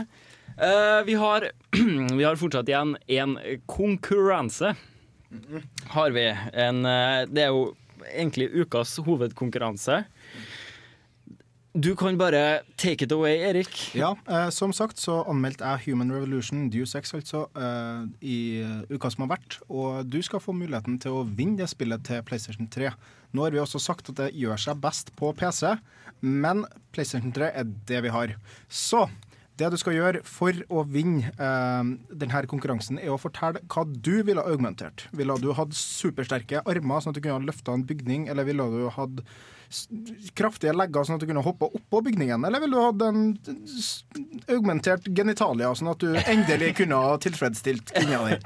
[0.62, 1.50] Uh, vi, har,
[2.20, 3.36] vi har fortsatt igjen en
[3.66, 4.76] konkurranse.
[5.94, 6.28] Har vi.
[6.54, 7.76] En, eh, det er jo
[8.14, 10.04] egentlig ukas hovedkonkurranse.
[11.78, 13.70] Du kan bare take it away, Erik.
[13.94, 18.38] Ja, eh, som sagt så anmeldte jeg Human Revolution, Deus Ex altså, eh, i
[18.90, 19.60] uka som har vært.
[19.70, 22.90] Og du skal få muligheten til å vinne det spillet til PlayStation 3.
[23.36, 25.76] Nå har vi også sagt at det gjør seg best på PC,
[26.22, 26.66] men
[26.96, 28.34] PlayStation 3 er det vi har.
[28.70, 29.06] Så
[29.58, 34.22] det du skal gjøre for å vinne eh, denne konkurransen, er å fortelle hva du
[34.28, 35.08] ville augmentert.
[35.18, 38.68] Ville du hatt supersterke armer, sånn at du kunne ha løfta en bygning, eller ville
[38.74, 39.24] du hatt
[40.38, 42.46] kraftige legger, sånn at du kunne hoppa oppå bygningen?
[42.48, 43.24] Eller ville du hatt en
[44.56, 48.40] augmentert genitalia, sånn at du endelig kunne ha tilfredsstilt kvinna di?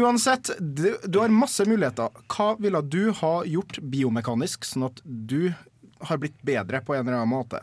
[0.00, 2.10] Uansett, du, du har masse muligheter.
[2.32, 5.52] Hva ville du ha gjort biomekanisk, sånn at du
[6.08, 7.62] har blitt bedre på en eller annen måte?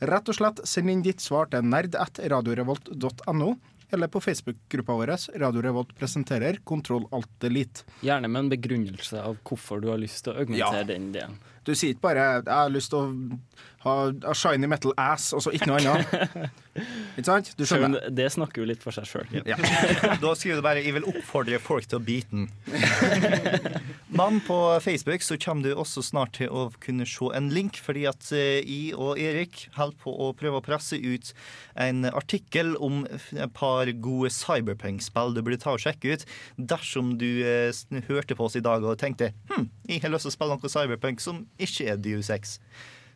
[0.00, 3.54] Rett og slett send inn ditt svar til nerd at radiorevolt.no
[3.92, 5.10] eller på Facebook-gruppa vår
[5.42, 7.82] Radio Revolt presenterer Kontroll alt delete.
[8.06, 10.84] Gjerne med en begrunnelse av hvorfor du har lyst til å augmentere Ja.
[10.84, 11.38] den delen.
[11.64, 13.38] Du sier ikke bare 'jeg har lyst til å
[13.84, 16.50] ha shiny metal ass', og så ikke noe annet.
[17.16, 17.52] ikke sant?
[17.56, 17.96] Du skjønner.
[17.96, 19.30] det, det snakker jo litt for seg sjøl.
[20.20, 22.50] Da skriver du bare 'Jeg vil oppfordre folk til å bite den'.
[24.20, 28.04] Men på Facebook så kommer du også snart til å kunne se en link, fordi
[28.10, 31.32] at eh, jeg og Erik holder på å prøve å presse ut
[31.80, 36.26] en artikkel om et par gode cyberpunk-spill du burde ta og sjekke ut
[36.56, 37.72] dersom du eh,
[38.10, 40.72] hørte på oss i dag og tenkte hm, jeg har lyst til å spille noe
[40.72, 42.58] cyberpunk som ikke er Deus Ex.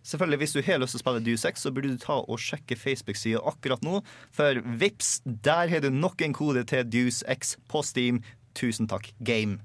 [0.04, 2.76] Selvfølgelig, Hvis du har lyst til å spille Du6, så burde du ta og sjekke
[2.76, 4.02] Facebook-sida akkurat nå.
[4.36, 7.24] For vips, der har du nok en kode til Deuce
[7.68, 8.20] på Steam.
[8.54, 9.62] Tusen takk, game.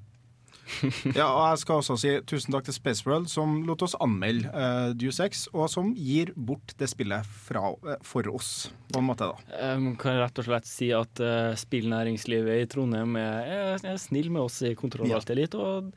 [1.17, 4.91] ja, og jeg skal også si tusen takk til Spaceworld, som lot oss anmelde uh,
[4.97, 5.19] Deus
[5.49, 9.73] og som gir bort det spillet fra, uh, for oss, på en måte, da.
[9.81, 14.31] Man kan rett og slett si at uh, spillnæringslivet i Trondheim er, er, er snill
[14.33, 15.89] med oss i Kontroll Elite, og,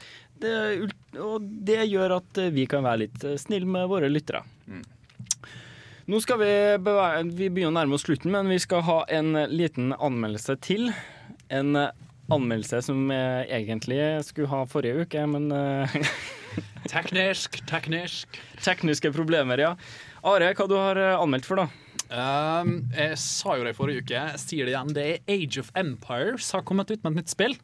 [0.42, 4.42] det- og det gjør at uh, vi kan være litt uh, snille med våre lyttere.
[6.10, 9.36] Nå skal vi, bevege, vi begynner å nærme oss slutten, men vi skal ha en
[9.52, 10.88] liten anmeldelse til.
[11.52, 11.92] En eh,
[12.32, 15.94] anmeldelse som jeg egentlig skulle ha forrige uke, men eh,
[16.92, 18.40] Teknisk, teknisk.
[18.64, 19.70] Tekniske problemer, ja.
[20.26, 21.68] Are, hva du har eh, anmeldt for, da?
[22.12, 24.92] Um, jeg sa jo det i forrige uke, jeg sier det igjen.
[24.98, 27.54] Det er Age of Empires har kommet ut med et nytt spill.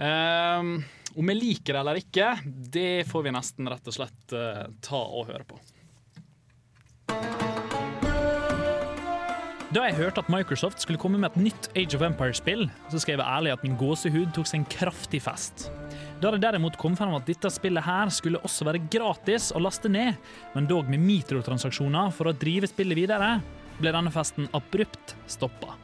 [0.00, 0.78] Um,
[1.14, 5.00] om vi liker det eller ikke, det får vi nesten rett og slett eh, ta
[5.04, 5.60] og høre på.
[9.74, 13.18] Da jeg hørte at Microsoft skulle komme med et nytt Age of Empires-spill, så skrev
[13.18, 15.66] jeg ærlig at min gåsehud tok seg en kraftig fest.
[16.22, 19.90] Da det derimot kom frem at dette spillet her skulle også være gratis å laste
[19.90, 20.14] ned,
[20.54, 23.32] men dog med mitrotransaksjoner for å drive spillet videre,
[23.80, 25.74] ble denne festen abrupt stoppa.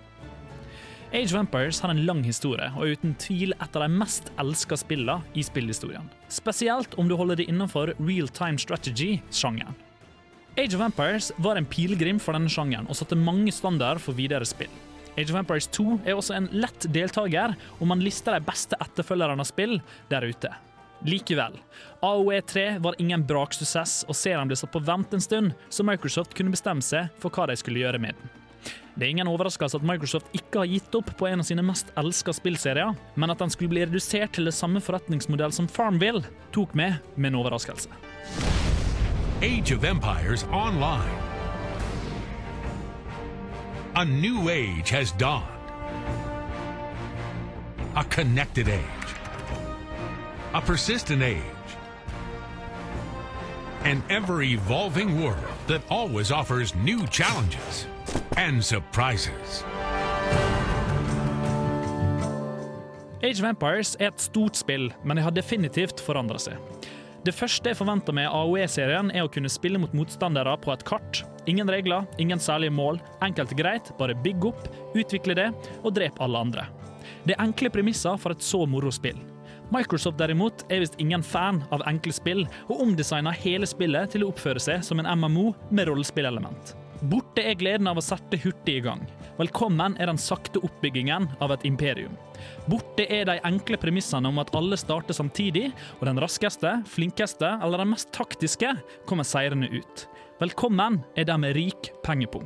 [1.12, 4.28] Age of Empires har en lang historie og er uten tvil et av de mest
[4.38, 6.06] elska spillene i spillhistorien.
[6.30, 9.74] Spesielt om du holder det innenfor real time strategy-sjangeren.
[10.54, 14.46] Age of Empires var en pilegrim for denne sjangeren og satte mange standarder for videre
[14.46, 14.70] spill.
[15.16, 19.42] Age of Empires 2 er også en lett deltaker om man lister de beste etterfølgerne
[19.42, 19.80] av spill
[20.12, 20.52] der ute.
[21.10, 21.56] Likevel,
[22.06, 26.54] AOE3 var ingen braksuksess, og serien ble satt på vent en stund, så Microsoft kunne
[26.54, 28.39] bestemme seg for hva de skulle gjøre med den.
[29.00, 31.88] Det er ingen overraskelse at Microsoft ikke har gitt opp på en av sine mest
[31.96, 36.20] elska spillserier, men at den skulle bli redusert til det samme forretningsmodell som Farmville,
[36.52, 37.88] tok med med en overraskelse.
[39.40, 41.16] Age of Empires Online.
[43.96, 45.48] A new age has dawned.
[47.96, 49.16] A connected age.
[50.52, 51.78] A persistent age.
[53.86, 57.86] An ever evolving world that always offers new challenges
[58.36, 59.64] and surprises.
[63.22, 66.56] Age of Empires er et stort spill, men det har definitivt forandra seg.
[67.20, 71.20] Det første jeg forventer med AOE-serien, er å kunne spille mot motstandere på et kart.
[71.50, 72.96] Ingen regler, ingen særlige mål.
[73.20, 75.50] Enkelt og greit, bare bygg opp, utvikle det,
[75.84, 76.64] og drep alle andre.
[77.28, 79.20] Det er enkle premisser for et så moro spill.
[79.70, 84.32] Microsoft derimot er visst ingen fan av enkle spill, og omdesigner hele spillet til å
[84.32, 86.72] oppføre seg som en MMO med rollespillelement.
[87.00, 89.00] Borte er gleden av å sette hurtig i gang.
[89.38, 92.12] Velkommen er den sakte oppbyggingen av et imperium.
[92.68, 97.80] Borte er de enkle premissene om at alle starter samtidig, og den raskeste, flinkeste eller
[97.80, 98.74] den mest taktiske
[99.08, 100.02] kommer seirende ut.
[100.42, 102.44] Velkommen er de med rik pengepung.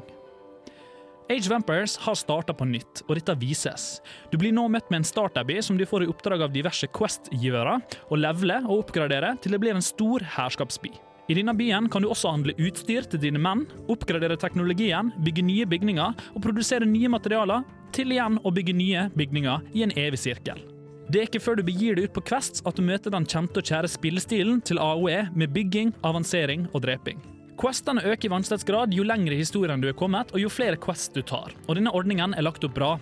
[1.35, 3.89] Age Vampires har starta på nytt, og dette vises.
[4.31, 7.81] Du blir nå møtt med en startabby som du får i oppdrag av diverse Quest-givere,
[8.07, 10.93] å levele og oppgradere til det blir en stor herskapsby.
[11.25, 15.65] I denne byen kan du også handle utstyr til dine menn, oppgradere teknologien, bygge nye
[15.69, 17.65] bygninger og produsere nye materialer,
[17.95, 20.61] til igjen å bygge nye bygninger i en evig sirkel.
[21.09, 23.61] Det er ikke før du begir deg ut på Quest at du møter den kjente
[23.61, 27.21] og kjære spillestilen til AOE med bygging, avansering og dreping.
[27.55, 31.13] Questene øker i vanskelighetsgrad jo lengre i historien du er kommet, og jo flere quests
[31.15, 31.55] du tar.
[31.69, 32.97] Og denne ordningen er lagt opp bra.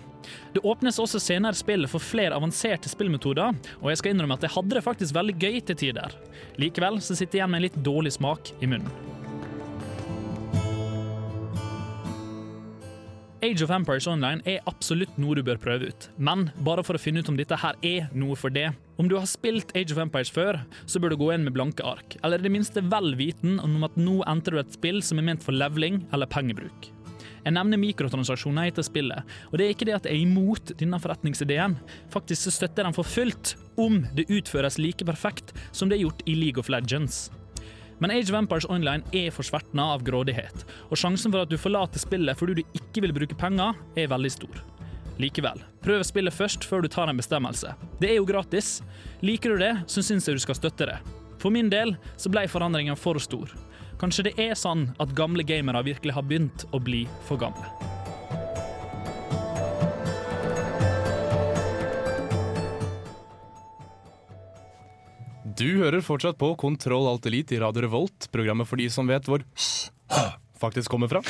[0.53, 4.55] Det åpnes også senere spill for flere avanserte spillmetoder, og jeg skal innrømme at jeg
[4.55, 6.15] hadde det faktisk veldig gøy til tider.
[6.61, 9.22] Likevel så sitter jeg igjen med en litt dårlig smak i munnen.
[13.43, 17.01] Age of Empires Online er absolutt noe du bør prøve ut, men bare for å
[17.01, 18.69] finne ut om dette her er noe for det.
[18.95, 21.83] Om du har spilt Age of Empires før, så bør du gå inn med blanke
[21.83, 25.19] ark, eller i det minste vel viten om at nå entrer du et spill som
[25.19, 26.87] er ment for leveling eller pengebruk.
[27.43, 31.03] Jeg nevner mikrotransaksjoner etter spillet, og det er ikke det at jeg er imot denne
[31.03, 31.75] forretningsideen.
[32.15, 36.05] Faktisk så støtter jeg den for fullt, om det utføres like perfekt som det er
[36.07, 37.25] gjort i League of Legends.
[38.01, 42.01] Men Age of Empires Online er forsvertna av grådighet, og sjansen for at du forlater
[42.01, 44.63] spillet fordi du ikke vil bruke penger, er veldig stor.
[45.21, 47.75] Likevel, prøv spillet først før du tar en bestemmelse.
[48.01, 48.79] Det er jo gratis.
[49.21, 50.97] Liker du det, så syns jeg du skal støtte det.
[51.37, 53.51] For min del så ble forandringen for stor.
[54.01, 58.02] Kanskje det er sånn at gamle gamere virkelig har begynt å bli for gamle.
[65.53, 69.27] Du hører fortsatt på Kontroll Alt Elite i Radio Revolt, programmet for de som vet
[69.29, 69.43] hvor
[70.57, 71.21] faktisk kommer fra.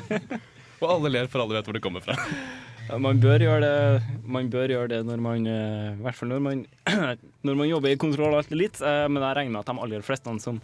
[0.82, 2.16] Og alle ler, for alle vet hvor det kommer fra.
[2.96, 6.40] Man, bør gjøre det, man bør gjøre det når man eh, I hvert fall når
[6.42, 6.64] man,
[7.46, 10.06] når man jobber i Kontroll Alt Elite, eh, men jeg regner med at de aller
[10.06, 10.62] fleste som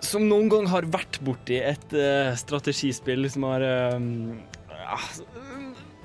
[0.00, 4.96] som noen gang har vært borti et eh, strategispill som har ja,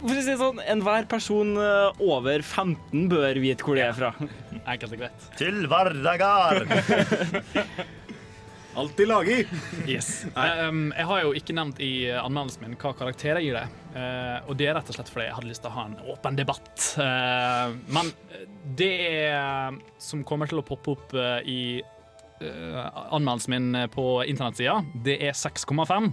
[0.06, 3.95] For å si det sånn, enhver person eh, over 15 bør vite hvor det er
[3.98, 4.11] fra.
[4.72, 5.30] Enkelt og greit.
[5.40, 6.69] Til Vardagard!
[8.76, 9.49] Alltid lager!
[9.88, 10.26] Yes.
[10.36, 13.65] Um, jeg har jo ikke nevnt i anmeldelsen min hva karakter jeg gir det.
[13.95, 15.98] Uh, og det er rett og slett fordi jeg hadde lyst til å ha en
[16.11, 16.73] åpen debatt.
[16.99, 18.11] Uh, men
[18.77, 22.80] det er, som kommer til å poppe opp uh, i eh,
[23.15, 26.11] anmeldelsen min på internettsida, det er 6,5.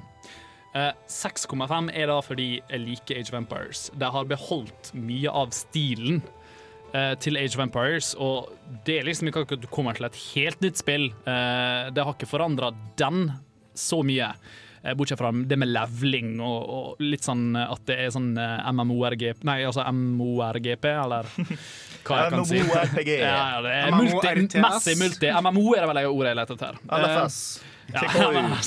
[0.75, 3.91] Eh, 6,5 er da fordi jeg liker Age of Empires.
[3.99, 6.23] De har beholdt mye av stilen
[6.95, 8.53] eh, til Age of Empires, og
[8.87, 11.11] det er liksom ikke akkurat du kommer til et helt nytt spill.
[11.29, 13.27] Eh, det har ikke forandra den
[13.77, 14.33] så mye.
[14.83, 18.73] Eh, Bortsett fra det med leveling og, og litt sånn at det er sånn eh,
[18.73, 21.29] MMORGP Nei, altså MORGP, eller
[22.07, 22.63] hva jeg kan si.
[22.65, 23.13] MMORPG.
[23.21, 25.31] Ja, det er multi, multi.
[25.37, 26.81] MMO er det vel ordet jeg leter etter.
[26.89, 27.39] LFS.
[27.93, 28.59] Ja.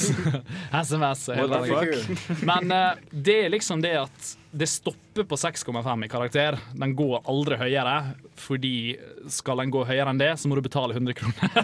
[0.82, 1.30] SMS.
[2.50, 2.92] Men uh,
[3.28, 6.58] det er liksom det at det stopper på 6,5 i karakter.
[6.74, 7.96] Den går aldri høyere,
[8.40, 8.96] fordi
[9.32, 11.58] skal den gå høyere enn det, så må du betale 100 kroner.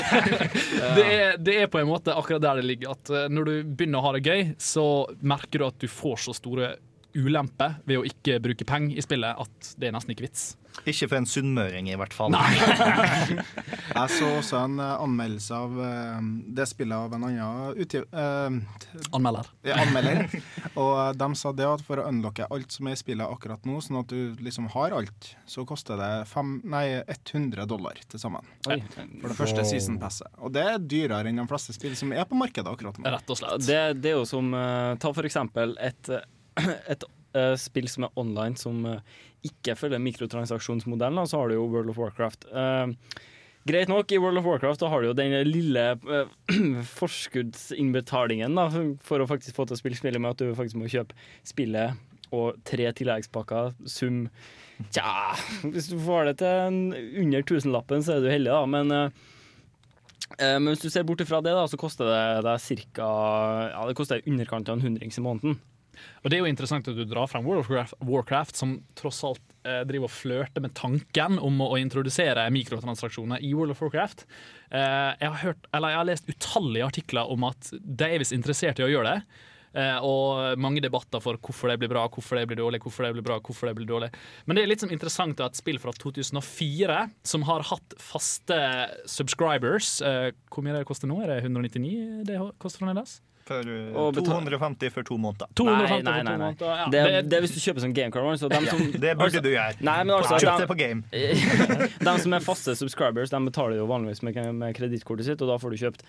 [0.96, 2.94] det, er, det er på en måte akkurat der det ligger.
[2.96, 4.86] At eh, når du begynner å ha det gøy, så
[5.20, 6.74] merker du at du får så store
[7.12, 10.52] ulemper ved å ikke bruke penger i spillet at det er nesten ikke vits.
[10.88, 12.32] Ikke for en sunnmøring, i hvert fall.
[13.20, 18.06] Jeg så også en eh, anmeldelse av eh, det spillet av en annen utgiver...
[18.14, 19.50] eh, Anmelder.
[19.66, 20.24] ja, anmelder.
[20.78, 23.66] Og eh, de sa det at for å unlocke alt som er i spillet akkurat
[23.68, 28.22] nå, sånn at du liksom har alt, så koster det fem, nei, 100 dollar til
[28.22, 28.46] sammen.
[28.70, 28.80] Oi.
[29.20, 30.30] For det første season passet.
[30.40, 33.08] Og det er dyrere enn de fleste spill som er på markedet akkurat nå.
[33.10, 33.66] Rett og slett.
[33.68, 34.50] Det, det er jo som
[35.00, 36.08] Ta for eksempel et,
[36.94, 37.04] et
[37.36, 39.00] eh, spill som er online, som uh,
[39.46, 41.26] ikke følger mikrotransaksjonsmodellen.
[41.28, 42.48] Så har du jo World of Warcraft.
[42.52, 42.92] Uh,
[43.68, 45.86] greit nok, i World of Warcraft da har du jo den lille
[47.00, 48.68] forskuddsinnbetalingen da,
[49.04, 51.16] for, å faktisk få til å spille spillet med at du faktisk må kjøpe
[51.46, 51.98] spillet
[52.36, 53.74] og tre tilleggspakker.
[53.90, 54.26] Sum
[54.88, 58.62] Tja, hvis du får det til under tusenlappen, så er du heldig, da.
[58.64, 59.26] Men eh,
[60.40, 63.08] Men hvis du ser bort ifra det, da, så koster det deg cirka
[63.74, 65.58] Ja, det koster underkant av en hundrings i måneden.
[66.22, 69.20] Og det er jo interessant at du drar frem World of Warcraft, Warcraft som tross
[69.26, 73.84] alt eh, driver og flørter med tanken om å, å introdusere mikrotransaksjoner i World of
[73.84, 74.26] Warcraft.
[74.70, 78.82] Eh, jeg, har hørt, jeg har lest utallige artikler om at de er visst interessert
[78.82, 79.46] i å gjøre det.
[79.70, 83.12] Eh, og mange debatter for hvorfor det blir bra, hvorfor det blir dårlig, hvorfor det
[83.14, 84.10] blir bra, hvorfor det blir dårlig.
[84.46, 88.60] Men det er litt sånn interessant at spill fra 2004, som har hatt faste
[89.08, 91.20] subscribers eh, Hvor mye det koster nå?
[91.22, 93.20] Er det 199 det koster fremdeles?
[93.50, 95.50] For eh, Og betal- 250 for to måneder.
[95.58, 96.50] 250 nei, nei, for to nei, nei.
[96.54, 96.84] måneder, ja.
[96.94, 98.38] Det, Det- det er hvis du kjøper sånn gamecard.
[98.38, 99.74] Så som, Det burde du gjøre.
[99.82, 101.02] Nei, men altså, Kjøp det på game.
[102.08, 105.58] de som er faste subscribers, de betaler jo vanligvis med, med kredittkortet sitt, og da
[105.58, 106.06] får du kjøpt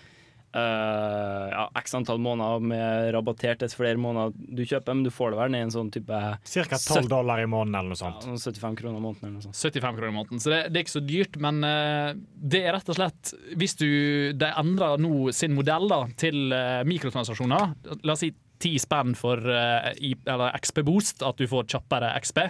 [0.58, 5.38] ja, x antall måneder med rabattert dess flere måneder du kjøper, men du får det
[5.40, 6.78] vel ned i en sånn type Ca.
[6.78, 8.26] 12 dollar i måneden eller noe sånt.
[8.26, 9.60] Ja, sånn 75 kroner i måneden eller noe sånt.
[9.60, 10.42] 75 kroner i måneden.
[10.44, 12.12] Så det, det er ikke så dyrt, men eh,
[12.52, 13.88] det er rett og slett Hvis du
[14.38, 17.72] de endrer nå sin modell da, til eh, mikrotransaksjoner,
[18.02, 22.12] la oss si 10 spenn for eh, i- eller XP Boost, at du får kjappere
[22.22, 22.44] XP.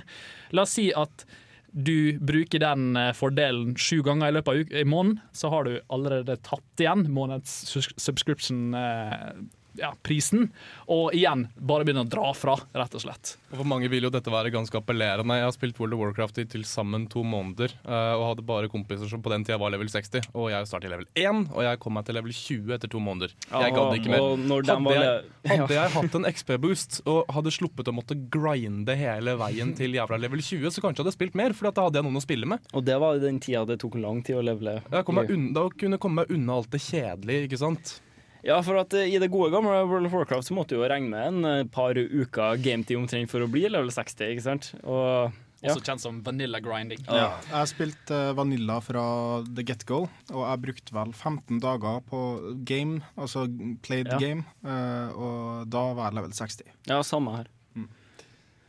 [0.53, 1.25] La oss si at
[1.73, 4.77] du bruker den eh, fordelen sju ganger i løpet av uken.
[4.77, 7.55] i måneden, så har du allerede tatt igjen måneds
[7.97, 9.33] subscription eh,
[9.79, 10.51] ja, prisen,
[10.91, 13.37] og igjen bare begynne å dra fra, rett og slett.
[13.53, 15.39] Og For mange vil jo dette være ganske appellerende.
[15.39, 18.71] Jeg har spilt World of Warcraft i til sammen to måneder, eh, og hadde bare
[18.73, 20.29] kompiser som på den tida var level 60.
[20.35, 23.03] Og jeg startet i level 1, og jeg kom meg til level 20 etter to
[23.03, 23.35] måneder.
[23.49, 24.27] Jeg gadd ikke mer.
[24.27, 28.17] og når den Hadde jeg, hadde jeg hatt en XP-boost og hadde sluppet å måtte
[28.33, 31.87] grinde hele veien til jævla level 20, så kanskje jeg hadde spilt mer, for da
[31.87, 32.71] hadde jeg noen å spille med.
[32.73, 34.81] Og det var den tida det tok lang tid å levele.
[34.91, 38.01] Da kunne jeg komme meg unna alt det kjedelige, ikke sant?
[38.43, 40.89] Ja, for at eh, i det gode gamle World of Warcraft så måtte du jo
[40.91, 44.73] regne med en eh, par uker gametid omtrent for å bli level 60, ikke sant?
[44.83, 45.31] Og
[45.63, 45.71] ja.
[45.71, 47.05] Også kjent som vanilla grinding.
[47.07, 47.37] Ja.
[47.53, 49.05] Jeg spilte eh, Vanilla fra
[49.47, 50.01] the get-go,
[50.35, 52.23] og jeg brukte vel 15 dager på
[52.67, 53.45] game, altså
[53.87, 54.19] played Ja.
[54.19, 56.67] game, eh, og da var jeg level 60.
[56.91, 57.53] ja, samme her.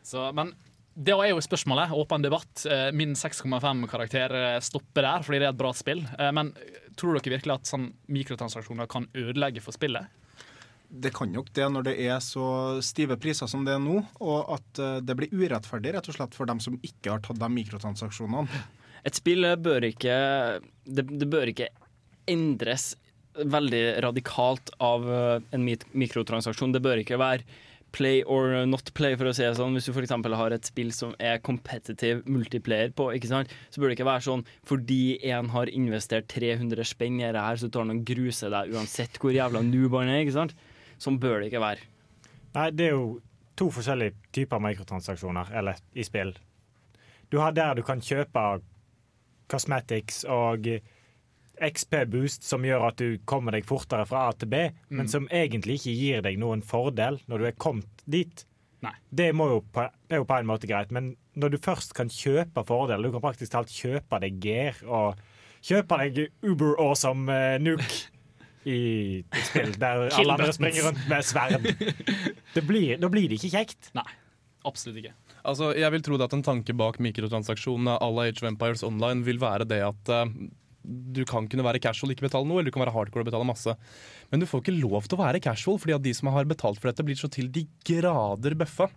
[0.04, 0.52] Så, men
[0.94, 1.94] det er jo spørsmålet.
[1.96, 2.66] Åpen debatt.
[2.94, 6.04] Min 6,5-karakter eh, stopper der fordi det er et bra spill.
[6.36, 6.52] Men
[7.00, 10.08] tror dere virkelig at sånn mikrotransaksjoner kan ødelegge for spillet?
[10.94, 14.52] Det kan nok det når det er så stive priser som det er nå, og
[14.58, 17.50] at eh, det blir urettferdig rett og slett for dem som ikke har tatt de
[17.50, 18.64] mikrotransaksjonene.
[19.04, 20.18] Et spill bør ikke
[20.86, 21.72] det, det bør ikke
[22.30, 22.94] endres
[23.34, 26.76] veldig radikalt av eh, en mikrotransaksjon.
[26.76, 27.48] Det bør ikke være
[27.94, 29.76] play or not play, for å si det sånn.
[29.78, 30.14] Hvis du f.eks.
[30.42, 33.54] har et spill som er competitive multiplayer på, ikke sant?
[33.70, 37.60] så bør det ikke være sånn fordi en har investert 300 spenn i det her,
[37.60, 40.16] så tar han og gruser deg uansett hvor jævla noob er.
[40.22, 40.58] ikke sant?
[41.02, 41.86] Sånn bør det ikke være.
[42.54, 43.08] Nei, det er jo
[43.60, 46.34] to forskjellige typer mikrotransaksjoner eller, i spill.
[47.30, 48.44] Du har der du kan kjøpe
[49.50, 50.70] cosmetics og
[51.62, 55.10] XP-boost som gjør at du kommer deg fortere fra A til B, men Mm.
[55.12, 58.46] som egentlig ikke gir deg noen fordel når du er kommet dit.
[58.82, 58.94] Nei.
[59.14, 62.10] Det må jo på, er jo på en måte greit, men når du først kan
[62.10, 65.16] kjøpe fordel, du kan praktisk talt kjøpe deg gear og
[65.64, 68.10] kjøpe deg uber awesome uh, nuke
[68.66, 71.64] i et spill der alle andre springer rundt med sverd.
[72.54, 73.90] Det blir, da blir det ikke kjekt.
[73.96, 74.06] Nei,
[74.66, 75.14] absolutt ikke.
[75.44, 78.84] Altså, jeg vil tro det at en tanke bak mikrotransaksjonene à la Age of Empires
[78.88, 80.30] Online vil være det at eh,
[80.84, 83.30] du kan kunne være casual og ikke betale noe, eller du kan være hardcore og
[83.32, 83.76] betale masse.
[84.32, 86.82] Men du får ikke lov til å være casual, fordi at de som har betalt
[86.82, 88.90] for dette, blir så til de grader bøffa.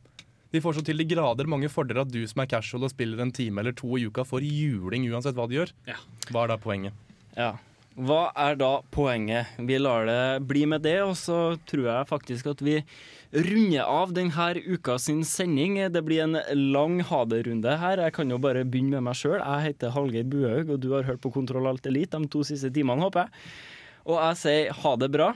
[0.54, 3.22] De får så til de grader mange fordeler at du som er casual og spiller
[3.22, 5.74] en time eller to i uka, får juling uansett hva de gjør.
[5.88, 5.98] Ja.
[6.30, 6.96] Hva er da poenget?
[7.36, 7.54] Ja.
[7.96, 9.54] Hva er da poenget?
[9.56, 12.74] Vi lar det bli med det, og så tror jeg faktisk at vi
[13.32, 15.78] runder av denne uka sin sending.
[15.88, 16.36] Det blir en
[16.74, 18.02] lang ha det-runde her.
[18.04, 19.40] Jeg kan jo bare begynne med meg sjøl.
[19.40, 22.68] Jeg heter Hallgeir Buhaug, og du har hørt på Kontroll Alt Elite de to siste
[22.68, 23.48] timene, håper jeg.
[24.04, 25.32] Og jeg sier ha det bra.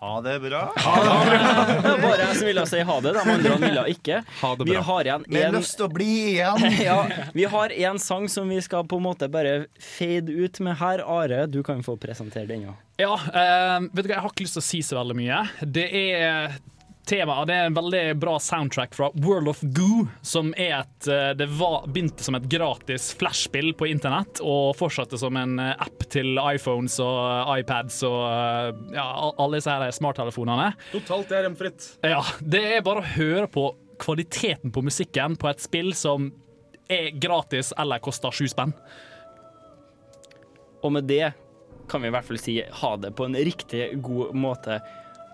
[0.00, 0.60] Ha det bra.
[0.76, 4.22] Det var bare jeg som ville si ha det, de andre ville ikke.
[4.40, 4.70] Ha det bra.
[4.70, 6.64] Vi har igjen Med en- lyst til å bli igjen.
[6.88, 6.96] ja,
[7.36, 11.04] vi har en sang som vi skal på en måte bare fade ut med her.
[11.04, 12.62] Are, du kan få presentere den.
[12.70, 12.74] Ja.
[13.00, 15.42] Ja, eh, vet du hva, jeg har ikke lyst til å si så veldig mye.
[15.64, 16.56] Det er
[17.06, 21.32] tema, det er en veldig bra soundtrack fra World of Goo, som er et eh,
[21.38, 26.06] Det var, begynte som et gratis flashspill på internett og fortsatte som en eh, app
[26.12, 30.72] til iPhones og eh, iPads og ja, alle disse her smarttelefonene.
[30.94, 31.92] Totalt DRM-fritt.
[32.06, 33.70] Ja, det er bare å høre på
[34.00, 36.30] kvaliteten på musikken på et spill som
[36.90, 38.74] er gratis eller koster sju spenn.
[40.80, 41.32] Og med det
[41.90, 44.78] kan vi i hvert fall si ha det på en riktig god måte.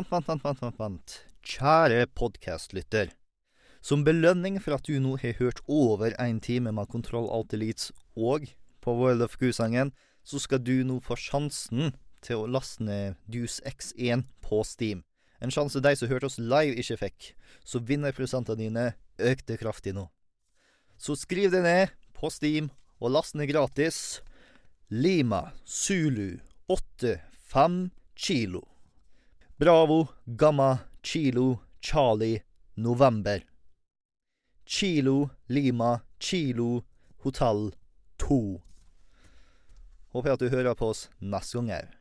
[0.00, 1.14] Vent, vent, vent, vent, vent, vent.
[1.44, 3.10] Kjære podkastlytter.
[3.84, 7.92] Som belønning for at du nå har hørt over en time med Kontroll Alt Elite
[8.16, 8.46] og
[8.80, 9.92] på World of Q-sangen,
[10.24, 11.92] så skal du nå få sjansen
[12.24, 15.04] til å laste ned Deuce X1 på Steam.
[15.36, 17.30] En sjanse de som hørte oss live, ikke fikk.
[17.60, 18.88] Så vinnerprosentene dine
[19.20, 20.06] økte kraftig nå.
[20.96, 22.72] Så skriv det ned på Steam
[23.04, 24.22] og last ned gratis.
[24.88, 26.40] Lima Zulu
[26.72, 28.69] 85 kilo.
[29.60, 32.42] Bravo Gamma Kilo Charlie
[32.76, 33.42] November.
[34.64, 36.84] Kilo Lima Kilo
[37.18, 37.74] Hotell
[38.16, 38.62] 2.
[40.12, 41.99] Håper at du hører på oss neste gang òg.